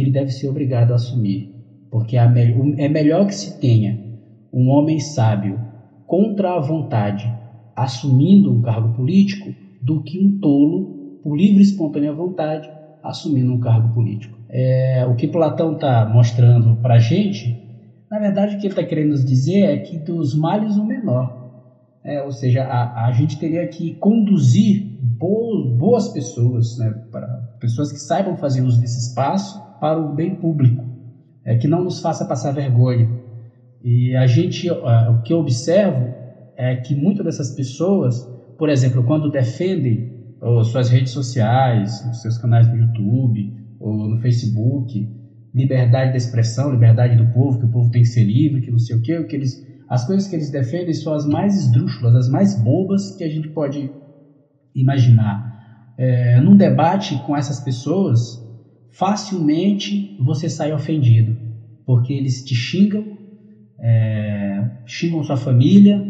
ele 0.00 0.10
deve 0.10 0.30
ser 0.30 0.48
obrigado 0.48 0.92
a 0.92 0.96
assumir, 0.96 1.54
porque 1.90 2.16
é, 2.16 2.24
é 2.78 2.88
melhor 2.88 3.26
que 3.26 3.34
se 3.34 3.60
tenha 3.60 3.98
um 4.52 4.68
homem 4.68 4.98
sábio 4.98 5.60
contra 6.06 6.54
a 6.54 6.60
vontade 6.60 7.38
assumindo 7.78 8.52
um 8.52 8.60
cargo 8.60 8.92
político 8.94 9.54
do 9.80 10.02
que 10.02 10.18
um 10.18 10.38
tolo 10.40 11.20
por 11.22 11.36
livre 11.36 11.58
e 11.58 11.62
espontânea 11.62 12.12
vontade, 12.12 12.68
assumindo 13.02 13.52
um 13.52 13.60
cargo 13.60 13.94
político. 13.94 14.36
É, 14.48 15.06
o 15.08 15.14
que 15.14 15.28
Platão 15.28 15.74
está 15.74 16.06
mostrando 16.06 16.76
para 16.82 16.94
a 16.94 16.98
gente, 16.98 17.56
na 18.10 18.18
verdade, 18.18 18.56
o 18.56 18.58
que 18.58 18.66
ele 18.66 18.72
está 18.72 18.82
querendo 18.82 19.10
nos 19.10 19.24
dizer 19.24 19.62
é 19.62 19.76
que 19.78 19.98
dos 19.98 20.34
males 20.34 20.76
o 20.76 20.84
menor. 20.84 21.36
É, 22.02 22.22
ou 22.22 22.32
seja, 22.32 22.64
a, 22.64 23.06
a, 23.06 23.12
gente 23.12 23.38
teria 23.38 23.66
que 23.68 23.94
conduzir 23.94 24.98
boas, 25.00 25.76
boas 25.76 26.08
pessoas, 26.08 26.78
né, 26.78 26.90
para 27.12 27.26
pessoas 27.60 27.92
que 27.92 27.98
saibam 27.98 28.36
fazer 28.36 28.62
uso 28.62 28.80
desse 28.80 28.98
espaço 28.98 29.60
para 29.80 29.98
o 29.98 30.14
bem 30.14 30.34
público, 30.34 30.84
é, 31.44 31.56
que 31.56 31.68
não 31.68 31.84
nos 31.84 32.00
faça 32.00 32.24
passar 32.24 32.52
vergonha. 32.52 33.08
E 33.82 34.14
a 34.16 34.26
gente, 34.26 34.68
o 34.70 35.22
que 35.22 35.32
eu 35.32 35.38
observo 35.38 36.12
é 36.56 36.74
que 36.76 36.94
muitas 36.94 37.24
dessas 37.24 37.54
pessoas, 37.54 38.24
por 38.58 38.68
exemplo, 38.68 39.04
quando 39.04 39.30
defendem 39.30 40.18
suas 40.64 40.88
redes 40.88 41.12
sociais, 41.12 42.04
seus 42.20 42.38
canais 42.38 42.68
no 42.68 42.76
YouTube 42.76 43.52
ou 43.78 44.08
no 44.08 44.20
Facebook, 44.20 45.08
liberdade 45.54 46.12
de 46.12 46.18
expressão, 46.18 46.70
liberdade 46.70 47.16
do 47.16 47.32
povo, 47.32 47.58
que 47.58 47.66
o 47.66 47.70
povo 47.70 47.90
tem 47.90 48.02
que 48.02 48.08
ser 48.08 48.24
livre, 48.24 48.60
que 48.60 48.70
não 48.70 48.78
sei 48.78 48.96
o 48.96 49.02
quê, 49.02 49.22
que 49.24 49.36
eles, 49.36 49.64
as 49.88 50.06
coisas 50.06 50.28
que 50.28 50.36
eles 50.36 50.50
defendem 50.50 50.92
são 50.92 51.14
as 51.14 51.26
mais 51.26 51.56
esdrúxulas, 51.56 52.14
as 52.14 52.28
mais 52.28 52.60
bobas 52.60 53.16
que 53.16 53.24
a 53.24 53.28
gente 53.28 53.48
pode 53.48 53.90
imaginar. 54.74 55.56
É, 55.96 56.40
num 56.40 56.56
debate 56.56 57.20
com 57.26 57.36
essas 57.36 57.60
pessoas, 57.60 58.37
facilmente 58.98 60.16
você 60.18 60.48
sai 60.48 60.72
ofendido, 60.72 61.36
porque 61.86 62.12
eles 62.12 62.42
te 62.44 62.54
xingam, 62.54 63.04
é, 63.80 64.70
xingam 64.86 65.22
sua 65.22 65.36
família, 65.36 66.04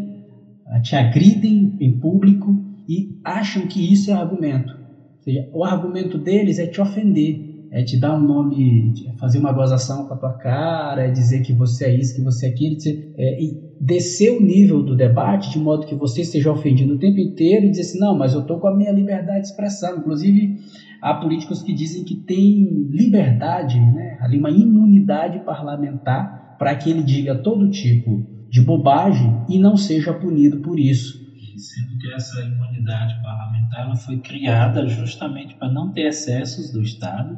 te 0.82 0.96
agridem 0.96 1.76
em 1.80 1.98
público, 1.98 2.68
e 2.88 3.20
acham 3.22 3.66
que 3.66 3.92
isso 3.92 4.10
é 4.10 4.14
argumento. 4.14 4.72
Ou 4.72 5.22
seja, 5.22 5.50
o 5.52 5.62
argumento 5.62 6.16
deles 6.16 6.58
é 6.58 6.66
te 6.66 6.80
ofender, 6.80 7.68
é 7.70 7.82
te 7.82 8.00
dar 8.00 8.16
um 8.16 8.26
nome, 8.26 8.94
fazer 9.20 9.38
uma 9.38 9.52
gozação 9.52 10.06
com 10.06 10.14
a 10.14 10.16
tua 10.16 10.38
cara, 10.38 11.02
é 11.02 11.10
dizer 11.10 11.42
que 11.42 11.52
você 11.52 11.84
é 11.84 11.94
isso, 11.94 12.16
que 12.16 12.22
você 12.22 12.46
é 12.46 12.48
aquilo, 12.48 12.76
é, 13.18 13.42
e 13.42 13.68
descer 13.78 14.30
o 14.30 14.40
nível 14.40 14.82
do 14.82 14.96
debate 14.96 15.50
de 15.50 15.58
modo 15.58 15.86
que 15.86 15.94
você 15.94 16.22
esteja 16.22 16.50
ofendido 16.50 16.94
o 16.94 16.98
tempo 16.98 17.20
inteiro 17.20 17.66
e 17.66 17.70
dizer 17.70 17.82
assim, 17.82 17.98
não, 17.98 18.16
mas 18.16 18.32
eu 18.32 18.40
estou 18.40 18.58
com 18.58 18.68
a 18.68 18.74
minha 18.74 18.90
liberdade 18.90 19.42
de 19.42 19.48
expressão. 19.48 19.98
Inclusive, 19.98 20.56
há 21.00 21.14
políticos 21.14 21.62
que 21.62 21.74
dizem 21.74 22.04
que 22.04 22.16
tem 22.16 22.88
liberdade, 22.90 23.78
né, 23.78 24.18
ali 24.20 24.38
uma 24.38 24.50
imunidade 24.50 25.44
parlamentar 25.44 26.56
para 26.58 26.74
que 26.76 26.90
ele 26.90 27.02
diga 27.02 27.42
todo 27.42 27.70
tipo 27.70 28.26
de 28.50 28.60
bobagem 28.62 29.44
e 29.48 29.58
não 29.58 29.76
seja 29.76 30.12
punido 30.12 30.60
por 30.60 30.78
isso. 30.78 31.26
Sendo 31.56 31.98
que 31.98 32.12
essa 32.12 32.40
imunidade 32.40 33.20
parlamentar 33.20 33.86
ela 33.86 33.96
foi 33.96 34.18
criada 34.20 34.86
justamente 34.86 35.56
para 35.56 35.72
não 35.72 35.92
ter 35.92 36.06
excessos 36.06 36.72
do 36.72 36.80
Estado, 36.80 37.36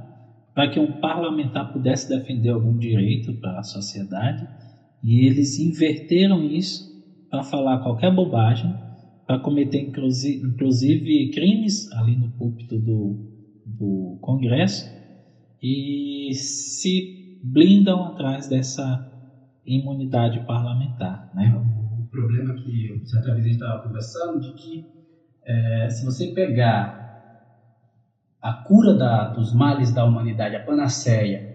para 0.55 0.69
que 0.69 0.79
um 0.79 1.01
parlamentar 1.01 1.73
pudesse 1.73 2.09
defender 2.09 2.51
algum 2.51 2.77
direito 2.77 3.33
para 3.41 3.59
a 3.59 3.63
sociedade, 3.63 4.47
e 5.03 5.27
eles 5.27 5.59
inverteram 5.59 6.45
isso 6.45 6.91
para 7.31 7.43
falar 7.43 7.79
qualquer 7.79 8.15
bobagem, 8.15 8.75
para 9.27 9.39
cometer 9.39 9.81
inclusive, 9.81 10.47
inclusive 10.47 11.31
crimes 11.31 11.91
ali 11.93 12.17
no 12.17 12.31
púlpito 12.33 12.79
do, 12.79 13.30
do 13.79 14.19
Congresso, 14.21 14.89
e 15.63 16.33
se 16.35 17.41
blindam 17.43 18.05
atrás 18.05 18.49
dessa 18.49 19.07
imunidade 19.65 20.45
parlamentar. 20.47 21.31
Né? 21.35 21.55
O 21.99 22.07
problema 22.11 22.55
que 22.55 23.03
certa 23.05 23.33
vez 23.33 23.45
a 23.45 23.49
gente 23.49 23.63
estava 23.63 23.83
conversando 23.83 24.41
de 24.41 24.53
que 24.55 24.87
é, 25.47 25.89
se 25.91 26.05
você 26.05 26.33
pegar 26.33 27.01
a 28.41 28.53
cura 28.53 28.95
da, 28.95 29.29
dos 29.29 29.55
males 29.55 29.93
da 29.93 30.05
humanidade, 30.05 30.57
a 30.57 30.65
panaceia, 30.65 31.51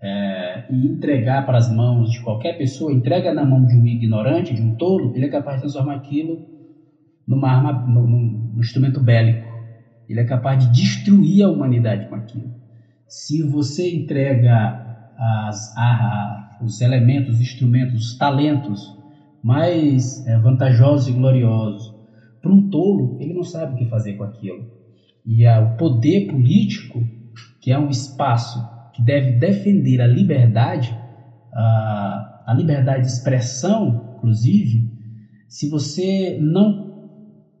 é, 0.00 0.66
e 0.70 0.86
entregar 0.86 1.44
para 1.44 1.58
as 1.58 1.72
mãos 1.74 2.10
de 2.10 2.22
qualquer 2.22 2.56
pessoa, 2.56 2.92
entrega 2.92 3.34
na 3.34 3.44
mão 3.44 3.66
de 3.66 3.76
um 3.76 3.84
ignorante, 3.84 4.54
de 4.54 4.62
um 4.62 4.76
tolo, 4.76 5.12
ele 5.16 5.26
é 5.26 5.28
capaz 5.28 5.56
de 5.56 5.62
transformar 5.62 5.96
aquilo 5.96 6.46
numa 7.26 7.50
arma, 7.50 7.72
num, 7.72 8.06
num 8.06 8.60
instrumento 8.60 9.00
bélico. 9.00 9.47
Ele 10.08 10.20
é 10.20 10.24
capaz 10.24 10.64
de 10.64 10.72
destruir 10.72 11.44
a 11.44 11.50
humanidade 11.50 12.08
com 12.08 12.14
aquilo. 12.14 12.50
Se 13.06 13.42
você 13.42 13.94
entrega 13.94 14.86
as, 15.16 15.76
a, 15.76 16.58
os 16.62 16.80
elementos, 16.80 17.34
os 17.34 17.40
instrumentos, 17.40 17.94
os 17.94 18.16
talentos 18.16 18.96
mais 19.42 20.26
é, 20.26 20.38
vantajosos 20.38 21.08
e 21.08 21.12
gloriosos 21.12 21.94
para 22.40 22.52
um 22.52 22.70
tolo, 22.70 23.18
ele 23.20 23.34
não 23.34 23.42
sabe 23.42 23.74
o 23.74 23.76
que 23.76 23.84
fazer 23.86 24.14
com 24.14 24.24
aquilo. 24.24 24.66
E 25.26 25.46
o 25.46 25.76
poder 25.76 26.28
político, 26.28 27.04
que 27.60 27.70
é 27.70 27.78
um 27.78 27.90
espaço 27.90 28.66
que 28.94 29.02
deve 29.02 29.32
defender 29.32 30.00
a 30.00 30.06
liberdade, 30.06 30.96
a, 31.52 32.44
a 32.46 32.54
liberdade 32.54 33.02
de 33.02 33.08
expressão, 33.08 34.14
inclusive, 34.16 34.90
se 35.48 35.68
você 35.68 36.38
não, 36.40 37.10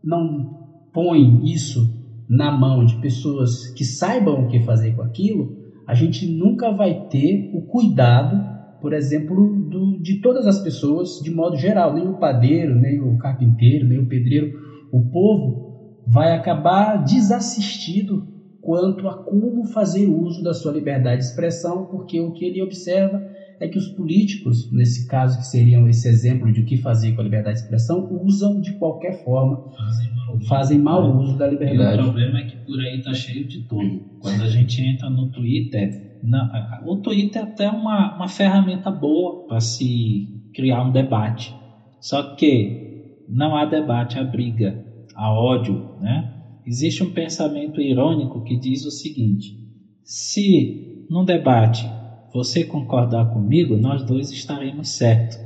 não 0.02 0.88
põe 0.92 1.44
isso 1.52 1.97
na 2.28 2.50
mão 2.50 2.84
de 2.84 3.00
pessoas 3.00 3.68
que 3.68 3.84
saibam 3.84 4.44
o 4.44 4.48
que 4.48 4.60
fazer 4.60 4.94
com 4.94 5.02
aquilo, 5.02 5.56
a 5.86 5.94
gente 5.94 6.26
nunca 6.26 6.70
vai 6.70 7.08
ter 7.08 7.50
o 7.54 7.62
cuidado, 7.62 8.38
por 8.80 8.92
exemplo, 8.92 9.56
do, 9.68 9.98
de 10.00 10.20
todas 10.20 10.46
as 10.46 10.60
pessoas 10.62 11.20
de 11.22 11.30
modo 11.30 11.56
geral, 11.56 11.94
nem 11.94 12.06
o 12.06 12.18
padeiro, 12.18 12.74
nem 12.74 13.00
o 13.00 13.16
carpinteiro, 13.16 13.86
nem 13.86 13.98
o 13.98 14.06
pedreiro. 14.06 14.58
O 14.92 15.00
povo 15.10 16.02
vai 16.06 16.34
acabar 16.34 17.02
desassistido 17.02 18.26
quanto 18.60 19.08
a 19.08 19.24
como 19.24 19.64
fazer 19.64 20.06
uso 20.06 20.42
da 20.42 20.52
sua 20.52 20.72
liberdade 20.72 21.22
de 21.22 21.24
expressão, 21.24 21.86
porque 21.86 22.20
o 22.20 22.32
que 22.32 22.44
ele 22.44 22.62
observa 22.62 23.22
é 23.60 23.68
que 23.68 23.78
os 23.78 23.88
políticos, 23.88 24.70
nesse 24.70 25.06
caso 25.08 25.38
que 25.38 25.46
seriam 25.46 25.88
esse 25.88 26.08
exemplo 26.08 26.52
de 26.52 26.60
o 26.60 26.64
que 26.64 26.76
fazer 26.76 27.12
com 27.12 27.20
a 27.20 27.24
liberdade 27.24 27.58
de 27.58 27.64
expressão, 27.64 28.08
usam 28.22 28.60
de 28.60 28.72
qualquer 28.74 29.24
forma, 29.24 29.70
fazem 29.76 30.14
mau, 30.14 30.40
fazem 30.42 30.78
mau 30.78 31.18
uso 31.18 31.36
da 31.36 31.46
liberdade. 31.46 31.98
E 31.98 32.00
o 32.00 32.04
problema 32.04 32.38
é 32.38 32.44
que 32.44 32.56
por 32.58 32.80
aí 32.80 32.98
está 32.98 33.12
cheio 33.12 33.46
de 33.48 33.62
tudo. 33.62 34.00
Quando 34.20 34.42
a 34.42 34.48
gente 34.48 34.80
entra 34.80 35.10
no 35.10 35.30
Twitter, 35.30 36.18
na, 36.22 36.82
o 36.86 36.96
Twitter 36.96 37.42
é 37.42 37.44
até 37.44 37.68
uma, 37.68 38.16
uma 38.16 38.28
ferramenta 38.28 38.90
boa 38.90 39.46
para 39.46 39.60
se 39.60 40.50
criar 40.54 40.84
um 40.84 40.92
debate. 40.92 41.54
Só 42.00 42.34
que 42.36 43.24
não 43.28 43.56
há 43.56 43.64
debate, 43.64 44.18
há 44.18 44.24
briga, 44.24 44.84
há 45.14 45.32
ódio, 45.32 45.96
né? 46.00 46.34
Existe 46.64 47.02
um 47.02 47.12
pensamento 47.12 47.80
irônico 47.80 48.44
que 48.44 48.56
diz 48.56 48.84
o 48.84 48.90
seguinte: 48.90 49.56
se 50.04 51.06
num 51.10 51.24
debate 51.24 51.88
você 52.32 52.64
concordar 52.64 53.32
comigo, 53.32 53.76
nós 53.76 54.04
dois 54.04 54.30
estaremos 54.30 54.96
certos. 54.96 55.36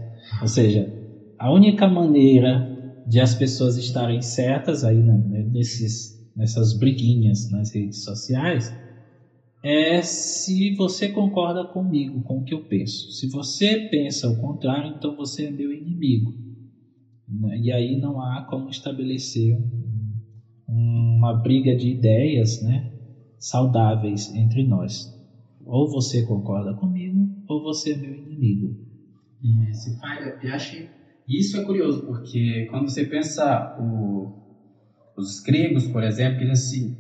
Ou 0.41 0.49
seja, 0.49 0.93
a 1.39 1.53
única 1.53 1.89
maneira 1.89 2.71
de 3.05 3.21
as 3.21 3.35
pessoas 3.35 3.77
estarem 3.77 4.21
certas 4.23 4.85
aí 4.85 5.03
né, 5.03 5.45
nesses, 5.51 6.21
nessas 6.37 6.79
briguinhas 6.79 7.51
nas 7.51 7.75
redes 7.75 8.03
sociais 8.05 8.71
é 9.63 10.03
se 10.03 10.75
você 10.75 11.09
concorda 11.09 11.65
comigo, 11.65 12.23
com 12.23 12.39
o 12.39 12.45
que 12.45 12.55
eu 12.55 12.67
penso. 12.67 13.11
Se 13.13 13.29
você 13.29 13.89
pensa 13.89 14.29
o 14.29 14.41
contrário, 14.41 14.95
então 14.97 15.17
você 15.17 15.47
é 15.47 15.51
meu 15.51 15.73
inimigo. 15.73 16.33
Né? 17.29 17.59
E 17.59 17.73
aí 17.73 17.99
não 18.01 18.21
há 18.21 18.45
como 18.49 18.69
estabelecer 18.69 19.57
uma 20.67 21.41
briga 21.41 21.77
de 21.77 21.91
ideias 21.91 22.61
né, 22.63 22.93
saudáveis 23.39 24.35
entre 24.35 24.67
nós. 24.67 25.22
Ou 25.65 25.91
você 25.91 26.25
concorda 26.27 26.75
comigo, 26.75 27.29
ou 27.49 27.63
você 27.63 27.93
é 27.93 27.97
meu 27.97 28.15
inimigo. 28.15 28.77
Isso, 29.71 29.99
eu 30.43 30.55
acho 30.55 30.77
isso 31.29 31.57
é 31.57 31.65
curioso, 31.65 32.05
porque 32.07 32.67
quando 32.71 32.91
você 32.91 33.05
pensa 33.05 33.77
o, 33.79 34.33
os 35.17 35.41
gregos, 35.41 35.87
por 35.89 36.03
exemplo, 36.03 36.43
eles 36.43 36.61
assim, 36.61 36.97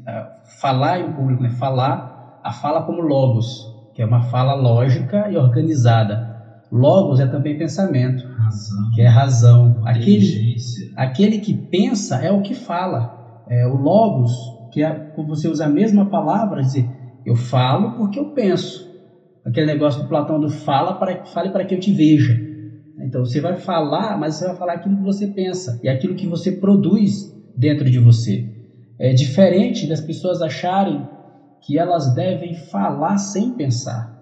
falar 0.60 1.00
em 1.00 1.12
público, 1.12 1.42
né? 1.42 1.50
falar, 1.50 2.40
a 2.42 2.52
fala 2.52 2.82
como 2.82 3.02
logos, 3.02 3.46
que 3.94 4.00
é 4.00 4.06
uma 4.06 4.22
fala 4.22 4.54
lógica 4.54 5.28
e 5.30 5.36
organizada. 5.36 6.30
Logos 6.70 7.20
é 7.20 7.26
também 7.26 7.58
pensamento, 7.58 8.26
razão, 8.28 8.90
que 8.94 9.02
é 9.02 9.08
razão. 9.08 9.82
Aquele, 9.84 10.56
aquele 10.96 11.38
que 11.38 11.54
pensa 11.54 12.16
é 12.16 12.32
o 12.32 12.40
que 12.40 12.54
fala. 12.54 13.44
É, 13.48 13.66
o 13.66 13.74
logos, 13.74 14.32
que 14.72 14.82
é 14.82 14.90
quando 15.14 15.28
você 15.28 15.48
usa 15.48 15.66
a 15.66 15.68
mesma 15.68 16.08
palavra, 16.08 16.62
dizer, 16.62 16.88
eu 17.24 17.36
falo 17.36 17.92
porque 17.92 18.18
eu 18.18 18.30
penso. 18.30 18.90
Aquele 19.44 19.66
negócio 19.66 20.02
do 20.02 20.08
Platão 20.08 20.40
do 20.40 20.48
fala 20.48 20.94
para 20.94 21.24
fale 21.26 21.50
para 21.50 21.64
que 21.64 21.74
eu 21.74 21.80
te 21.80 21.92
veja. 21.92 22.40
Então 23.00 23.24
você 23.24 23.40
vai 23.40 23.56
falar, 23.56 24.18
mas 24.18 24.36
você 24.36 24.46
vai 24.46 24.56
falar 24.56 24.72
aquilo 24.74 24.96
que 24.96 25.02
você 25.02 25.26
pensa 25.26 25.80
e 25.82 25.88
aquilo 25.88 26.14
que 26.14 26.26
você 26.26 26.52
produz 26.52 27.32
dentro 27.56 27.90
de 27.90 27.98
você. 27.98 28.48
É 28.98 29.12
diferente 29.12 29.88
das 29.88 30.00
pessoas 30.00 30.40
acharem 30.40 31.06
que 31.60 31.78
elas 31.78 32.14
devem 32.14 32.54
falar 32.54 33.18
sem 33.18 33.52
pensar. 33.52 34.12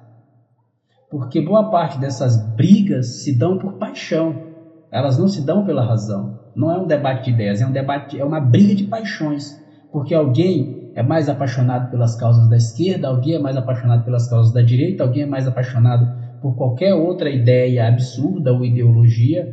Porque 1.11 1.41
boa 1.41 1.71
parte 1.71 1.99
dessas 1.99 2.37
brigas 2.55 3.23
se 3.23 3.37
dão 3.37 3.59
por 3.59 3.75
paixão. 3.75 4.49
Elas 4.91 5.19
não 5.19 5.29
se 5.29 5.45
dão 5.45 5.65
pela 5.65 5.85
razão. 5.85 6.39
Não 6.55 6.71
é 6.71 6.79
um 6.79 6.87
debate 6.87 7.25
de 7.25 7.31
ideias, 7.31 7.61
é 7.61 7.67
um 7.67 7.73
debate, 7.73 8.19
é 8.19 8.25
uma 8.25 8.41
briga 8.41 8.75
de 8.75 8.85
paixões. 8.85 9.61
Porque 9.93 10.15
alguém 10.15 10.80
é 11.01 11.03
mais 11.03 11.31
apaixonado 11.31 11.91
pelas 11.91 12.15
causas 12.15 12.47
da 12.51 12.57
esquerda, 12.57 13.09
alguém 13.09 13.35
é 13.35 13.39
mais 13.39 13.57
apaixonado 13.57 14.05
pelas 14.05 14.29
causas 14.29 14.53
da 14.53 14.61
direita, 14.61 15.03
alguém 15.03 15.23
é 15.23 15.27
mais 15.27 15.49
apaixonado 15.49 16.07
por 16.43 16.55
qualquer 16.55 16.95
outra 16.95 17.31
ideia 17.31 17.89
absurda 17.89 18.53
ou 18.53 18.63
ideologia. 18.63 19.49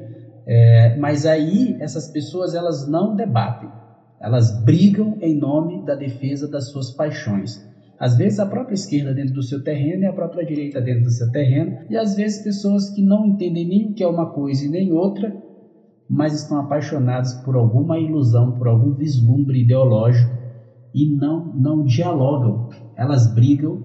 É, 0.46 0.98
mas 0.98 1.26
aí 1.26 1.78
essas 1.80 2.12
pessoas 2.12 2.54
elas 2.54 2.86
não 2.90 3.16
debatem, 3.16 3.70
elas 4.20 4.62
brigam 4.66 5.18
em 5.22 5.38
nome 5.38 5.86
da 5.86 5.96
defesa 5.96 6.50
das 6.50 6.70
suas 6.70 6.92
paixões. 6.92 7.66
Às 7.98 8.18
vezes 8.18 8.40
a 8.40 8.46
própria 8.46 8.76
esquerda 8.76 9.14
dentro 9.14 9.34
do 9.34 9.44
seu 9.44 9.64
terreno 9.64 10.04
e 10.04 10.06
a 10.06 10.14
própria 10.14 10.46
direita 10.46 10.82
dentro 10.82 11.04
do 11.04 11.12
seu 11.12 11.32
terreno, 11.32 11.78
e 11.90 11.96
às 11.96 12.14
vezes 12.16 12.44
pessoas 12.44 12.90
que 12.90 13.02
não 13.02 13.26
entendem 13.26 13.68
nem 13.68 13.92
o 13.92 13.94
que 13.94 14.04
é 14.04 14.08
uma 14.08 14.34
coisa 14.34 14.66
e 14.66 14.70
nem 14.70 14.92
outra, 14.92 15.34
mas 16.10 16.34
estão 16.34 16.60
apaixonadas 16.60 17.34
por 17.44 17.56
alguma 17.56 17.98
ilusão, 17.98 18.52
por 18.52 18.68
algum 18.68 18.94
vislumbre 18.94 19.62
ideológico 19.62 20.37
e 20.98 21.06
não, 21.06 21.54
não 21.54 21.84
dialogam. 21.84 22.70
Elas 22.96 23.32
brigam 23.32 23.84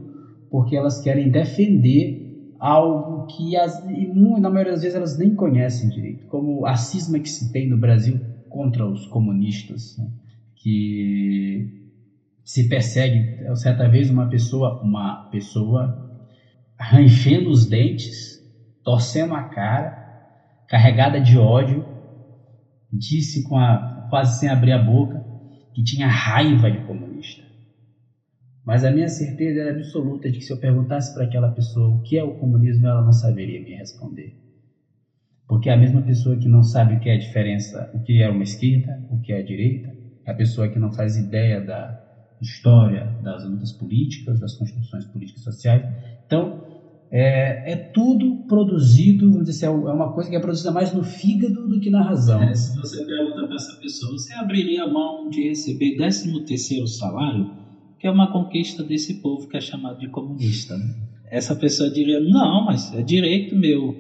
porque 0.51 0.75
elas 0.75 0.99
querem 0.99 1.31
defender 1.31 2.23
algo 2.59 3.27
que, 3.27 3.55
as, 3.57 3.85
na 3.85 4.49
maioria 4.49 4.73
das 4.73 4.83
vezes, 4.83 4.97
elas 4.97 5.19
nem 5.19 5.35
conhecem 5.35 5.91
direito, 5.91 6.27
como 6.27 6.65
a 6.65 6.75
cisma 6.75 7.19
que 7.19 7.29
se 7.29 7.53
tem 7.53 7.69
no 7.69 7.77
Brasil 7.77 8.19
contra 8.49 8.87
os 8.89 9.07
comunistas, 9.07 9.97
né? 9.99 10.09
que 10.57 11.91
se 12.45 12.69
persegue 12.69 13.37
certa 13.57 13.89
vez 13.89 14.11
uma 14.11 14.29
pessoa, 14.29 14.81
uma 14.83 15.29
pessoa 15.31 16.27
rangendo 16.79 17.51
os 17.51 17.67
dentes, 17.67 18.41
torcendo 18.83 19.35
a 19.35 19.43
cara, 19.43 19.99
carregada 20.69 21.21
de 21.21 21.37
ódio, 21.37 21.85
disse 22.93 23.43
com 23.49 23.59
a, 23.59 24.07
quase 24.09 24.39
sem 24.39 24.49
abrir 24.49 24.73
a 24.73 24.83
boca, 24.83 25.22
que 25.75 25.83
tinha 25.83 26.07
raiva 26.07 26.71
de 26.71 26.85
comunista. 26.87 27.43
Mas 28.65 28.85
a 28.85 28.91
minha 28.91 29.09
certeza 29.09 29.61
era 29.61 29.77
absoluta 29.77 30.31
de 30.31 30.39
que 30.39 30.45
se 30.45 30.53
eu 30.53 30.59
perguntasse 30.59 31.13
para 31.13 31.25
aquela 31.25 31.51
pessoa 31.51 31.97
o 31.97 32.03
que 32.03 32.17
é 32.17 32.23
o 32.23 32.35
comunismo, 32.35 32.87
ela 32.87 33.03
não 33.03 33.13
saberia 33.13 33.61
me 33.61 33.75
responder. 33.75 34.37
Porque 35.49 35.69
é 35.69 35.73
a 35.73 35.77
mesma 35.77 36.03
pessoa 36.03 36.37
que 36.37 36.49
não 36.49 36.63
sabe 36.63 36.95
o 36.95 37.01
que 37.01 37.09
é 37.09 37.15
a 37.15 37.19
diferença, 37.19 37.91
o 37.93 38.01
que 38.01 38.23
é 38.23 38.29
uma 38.29 38.43
esquerda, 38.43 39.05
o 39.11 39.21
que 39.21 39.33
é 39.33 39.39
a 39.39 39.43
direita, 39.43 39.95
é 40.25 40.31
a 40.31 40.35
pessoa 40.35 40.69
que 40.69 40.79
não 40.79 40.93
faz 40.93 41.17
ideia 41.17 41.61
da 41.61 42.01
história 42.41 43.17
das 43.21 43.45
lutas 43.45 43.73
políticas, 43.73 44.41
das 44.41 44.55
construções 44.57 45.05
políticas 45.07 45.43
e 45.43 45.45
sociais. 45.45 45.85
Então, 46.27 46.72
é, 47.15 47.73
é, 47.73 47.77
tudo 47.77 48.47
produzido, 48.49 49.31
vamos 49.31 49.47
dizer 49.47 49.67
assim, 49.67 49.77
é 49.77 49.93
uma 49.93 50.15
coisa 50.15 50.31
que 50.31 50.37
é 50.37 50.41
produzida 50.41 50.71
mais 50.73 50.95
no 50.95 51.05
fígado 51.05 51.69
do 51.69 51.79
que 51.79 51.91
na 51.91 52.03
razão. 52.03 52.43
É, 52.43 52.55
se 52.55 52.75
você 52.75 53.05
pergunta 53.05 53.47
para 53.47 53.55
essa 53.55 53.79
pessoa, 53.79 54.13
você 54.13 54.33
abriria 54.33 54.85
a 54.85 54.91
mão 54.91 55.29
de 55.29 55.47
receber 55.47 55.95
13 55.97 56.47
terceiro 56.47 56.87
salário, 56.87 57.51
que 57.99 58.07
é 58.07 58.11
uma 58.11 58.33
conquista 58.33 58.83
desse 58.83 59.21
povo 59.21 59.47
que 59.47 59.59
é 59.59 59.61
chamado 59.61 59.99
de 59.99 60.09
comunista. 60.09 60.75
Né? 60.75 60.87
Essa 61.31 61.55
pessoa 61.55 61.91
diria, 61.91 62.19
não, 62.19 62.65
mas 62.65 62.91
é 62.95 63.03
direito 63.03 63.55
meu. 63.55 63.95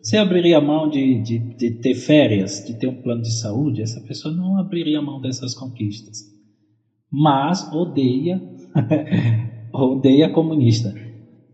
Você 0.00 0.16
abriria 0.16 0.56
a 0.56 0.62
mão 0.62 0.88
de, 0.88 1.22
de, 1.22 1.38
de 1.38 1.70
ter 1.70 1.94
férias, 1.94 2.64
de 2.66 2.78
ter 2.78 2.86
um 2.86 3.02
plano 3.02 3.20
de 3.20 3.32
saúde? 3.32 3.82
Essa 3.82 4.00
pessoa 4.00 4.34
não 4.34 4.58
abriria 4.58 5.00
a 5.00 5.02
mão 5.02 5.20
dessas 5.20 5.54
conquistas. 5.54 6.16
Mas 7.12 7.70
odeia, 7.74 8.40
odeia 9.70 10.30
comunista. 10.30 10.94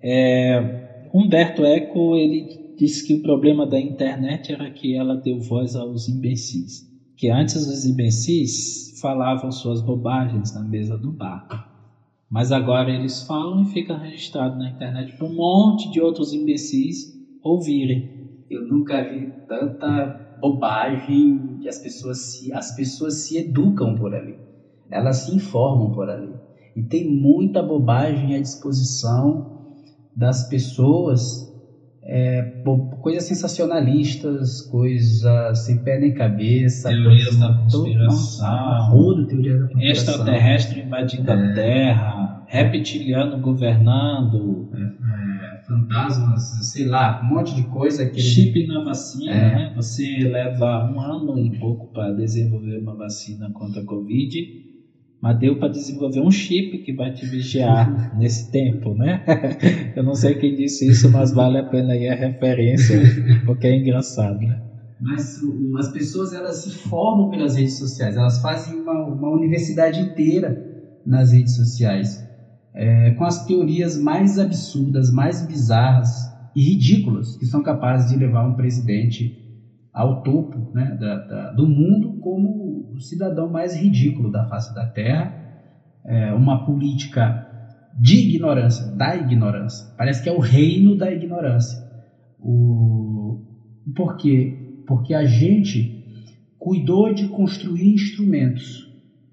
É, 0.00 0.79
Humberto 1.12 1.64
Eco 1.64 2.14
ele 2.14 2.74
disse 2.78 3.04
que 3.04 3.14
o 3.14 3.22
problema 3.22 3.66
da 3.66 3.80
internet 3.80 4.52
era 4.52 4.70
que 4.70 4.94
ela 4.94 5.16
deu 5.16 5.40
voz 5.40 5.74
aos 5.74 6.08
imbecis, 6.08 6.88
que 7.16 7.28
antes 7.28 7.56
os 7.56 7.84
imbecis 7.84 8.98
falavam 9.00 9.50
suas 9.50 9.82
bobagens 9.82 10.54
na 10.54 10.62
mesa 10.62 10.96
do 10.96 11.10
bar, 11.10 11.68
mas 12.30 12.52
agora 12.52 12.92
eles 12.92 13.22
falam 13.26 13.62
e 13.62 13.66
fica 13.66 13.96
registrado 13.96 14.56
na 14.56 14.70
internet 14.70 15.16
para 15.16 15.26
um 15.26 15.34
monte 15.34 15.90
de 15.90 16.00
outros 16.00 16.32
imbecis 16.32 17.12
ouvirem. 17.42 18.44
Eu 18.48 18.68
nunca 18.68 19.02
vi 19.02 19.32
tanta 19.48 20.38
bobagem 20.40 21.58
que 21.60 21.68
as 21.68 21.78
pessoas 21.78 22.18
se, 22.18 22.52
as 22.52 22.74
pessoas 22.76 23.26
se 23.26 23.36
educam 23.36 23.96
por 23.96 24.14
ali, 24.14 24.36
elas 24.88 25.16
se 25.16 25.34
informam 25.34 25.90
por 25.90 26.08
ali. 26.08 26.32
E 26.76 26.82
tem 26.84 27.04
muita 27.04 27.60
bobagem 27.60 28.36
à 28.36 28.40
disposição 28.40 29.59
das 30.16 30.48
pessoas 30.48 31.50
é, 32.02 32.62
coisas 33.00 33.24
sensacionalistas, 33.24 34.62
coisas 34.62 35.64
sem 35.64 35.78
pé 35.78 36.00
nem 36.00 36.14
cabeça, 36.14 36.88
teorias 36.88 37.38
da 37.38 37.54
conspiração, 37.54 39.26
teorias 39.26 39.60
da 39.60 39.68
conspiração, 39.68 40.14
extraterrestre 40.14 40.80
invadindo 40.80 41.30
é. 41.30 41.34
a 41.34 41.54
Terra, 41.54 42.44
reptiliano 42.48 43.40
governando, 43.40 44.70
é, 44.74 44.80
é, 44.80 45.62
fantasmas, 45.62 46.72
sei 46.72 46.86
lá, 46.86 47.20
um 47.22 47.34
monte 47.34 47.54
de 47.54 47.62
coisa 47.64 48.04
que 48.06 48.20
chip 48.20 48.66
na 48.66 48.82
vacina, 48.82 49.30
é. 49.30 49.54
né? 49.54 49.72
Você 49.76 50.04
leva 50.24 50.90
um 50.92 51.00
ano 51.00 51.38
e 51.38 51.58
pouco 51.60 51.92
para 51.92 52.12
desenvolver 52.12 52.78
uma 52.78 52.96
vacina 52.96 53.50
contra 53.52 53.82
a 53.82 53.84
Covid 53.84 54.69
mas 55.20 55.38
deu 55.38 55.58
para 55.58 55.68
desenvolver 55.68 56.20
um 56.20 56.30
chip 56.30 56.78
que 56.78 56.92
vai 56.94 57.12
te 57.12 57.26
vigiar 57.26 58.16
nesse 58.16 58.50
tempo, 58.50 58.94
né? 58.94 59.22
Eu 59.94 60.02
não 60.02 60.14
sei 60.14 60.34
quem 60.34 60.54
disse 60.54 60.88
isso, 60.88 61.10
mas 61.10 61.32
vale 61.32 61.58
a 61.58 61.64
pena 61.64 61.92
aí 61.92 62.08
a 62.08 62.14
referência, 62.14 62.98
porque 63.44 63.66
é 63.66 63.76
engraçado, 63.76 64.38
né? 64.38 64.62
Mas 65.00 65.40
as 65.78 65.92
pessoas 65.92 66.32
elas 66.32 66.56
se 66.56 66.70
formam 66.70 67.30
pelas 67.30 67.56
redes 67.56 67.78
sociais, 67.78 68.16
elas 68.16 68.40
fazem 68.40 68.80
uma, 68.80 69.06
uma 69.06 69.30
universidade 69.30 69.98
inteira 69.98 70.62
nas 71.06 71.32
redes 71.32 71.56
sociais, 71.56 72.22
é, 72.74 73.10
com 73.12 73.24
as 73.24 73.46
teorias 73.46 73.98
mais 73.98 74.38
absurdas, 74.38 75.10
mais 75.10 75.46
bizarras 75.46 76.30
e 76.54 76.62
ridículas 76.62 77.36
que 77.36 77.46
são 77.46 77.62
capazes 77.62 78.10
de 78.10 78.16
levar 78.16 78.46
um 78.46 78.54
presidente 78.54 79.49
ao 79.92 80.22
topo 80.22 80.70
né, 80.72 80.96
da, 81.00 81.16
da, 81.18 81.52
do 81.52 81.66
mundo 81.66 82.18
como 82.20 82.92
o 82.94 83.00
cidadão 83.00 83.50
mais 83.50 83.74
ridículo 83.74 84.30
da 84.30 84.46
face 84.46 84.74
da 84.74 84.86
Terra, 84.86 85.34
é 86.04 86.32
uma 86.32 86.64
política 86.64 87.46
de 87.98 88.28
ignorância, 88.28 88.86
da 88.96 89.16
ignorância. 89.16 89.94
Parece 89.96 90.22
que 90.22 90.28
é 90.28 90.32
o 90.32 90.38
reino 90.38 90.96
da 90.96 91.12
ignorância. 91.12 91.78
O... 92.38 93.44
Por 93.94 94.16
quê? 94.16 94.82
Porque 94.86 95.12
a 95.12 95.24
gente 95.24 96.04
cuidou 96.58 97.12
de 97.12 97.28
construir 97.28 97.92
instrumentos, 97.92 98.88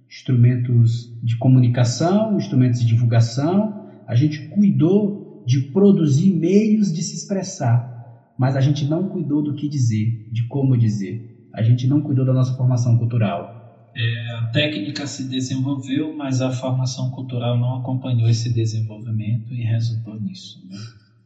instrumentos 0.10 1.14
de 1.24 1.38
comunicação, 1.38 2.38
instrumentos 2.38 2.80
de 2.80 2.88
divulgação, 2.88 3.86
a 4.08 4.16
gente 4.16 4.48
cuidou 4.50 5.44
de 5.46 5.60
produzir 5.72 6.34
meios 6.34 6.94
de 6.94 7.02
se 7.02 7.16
expressar 7.16 7.97
mas 8.38 8.56
a 8.56 8.62
gente 8.62 8.86
não 8.86 9.10
cuidou 9.10 9.42
do 9.42 9.56
que 9.56 9.68
dizer, 9.68 10.30
de 10.32 10.48
como 10.48 10.78
dizer. 10.78 11.50
A 11.54 11.64
gente 11.64 11.88
não 11.88 12.02
cuidou 12.02 12.26
da 12.26 12.34
nossa 12.34 12.54
formação 12.56 12.98
cultural. 12.98 13.58
É, 13.96 14.32
a 14.36 14.48
técnica 14.52 15.08
se 15.08 15.28
desenvolveu, 15.28 16.16
mas 16.16 16.40
a 16.40 16.52
formação 16.52 17.10
cultural 17.10 17.58
não 17.58 17.78
acompanhou 17.78 18.30
esse 18.30 18.54
desenvolvimento 18.54 19.52
e 19.54 19.64
resultou 19.64 20.20
nisso. 20.22 20.62
Né? 20.70 20.78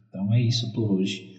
Então 0.08 0.32
é 0.32 0.40
isso 0.40 0.72
por 0.72 0.90
hoje. 0.90 1.30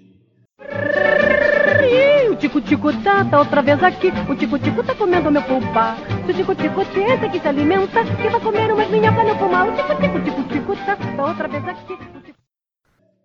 o 2.29 2.35
tico-tico 2.35 2.93
tá, 3.01 3.25
tá 3.25 3.39
outra 3.39 3.63
vez 3.63 3.81
aqui. 3.81 4.11
O 4.29 4.35
tico-tico 4.35 4.83
tá 4.83 4.93
comendo 4.93 5.31
meu 5.31 5.41
pulpa. 5.41 5.95
Se 6.25 6.31
o 6.31 6.35
tico-tico 6.35 6.85
tenta 6.93 7.29
que 7.29 7.39
se 7.39 7.47
alimenta, 7.47 8.03
que 8.03 8.29
vai 8.29 8.39
comer 8.39 8.71
umas 8.71 8.89
minhocas 8.89 9.27
no 9.27 9.35
pulmão. 9.37 9.69
O 9.69 9.75
tico-tico, 9.75 10.19
tico-tico 10.21 10.75
tá, 10.85 10.95
tá 10.95 11.25
outra 11.25 11.47
vez 11.47 11.67
aqui. 11.67 12.22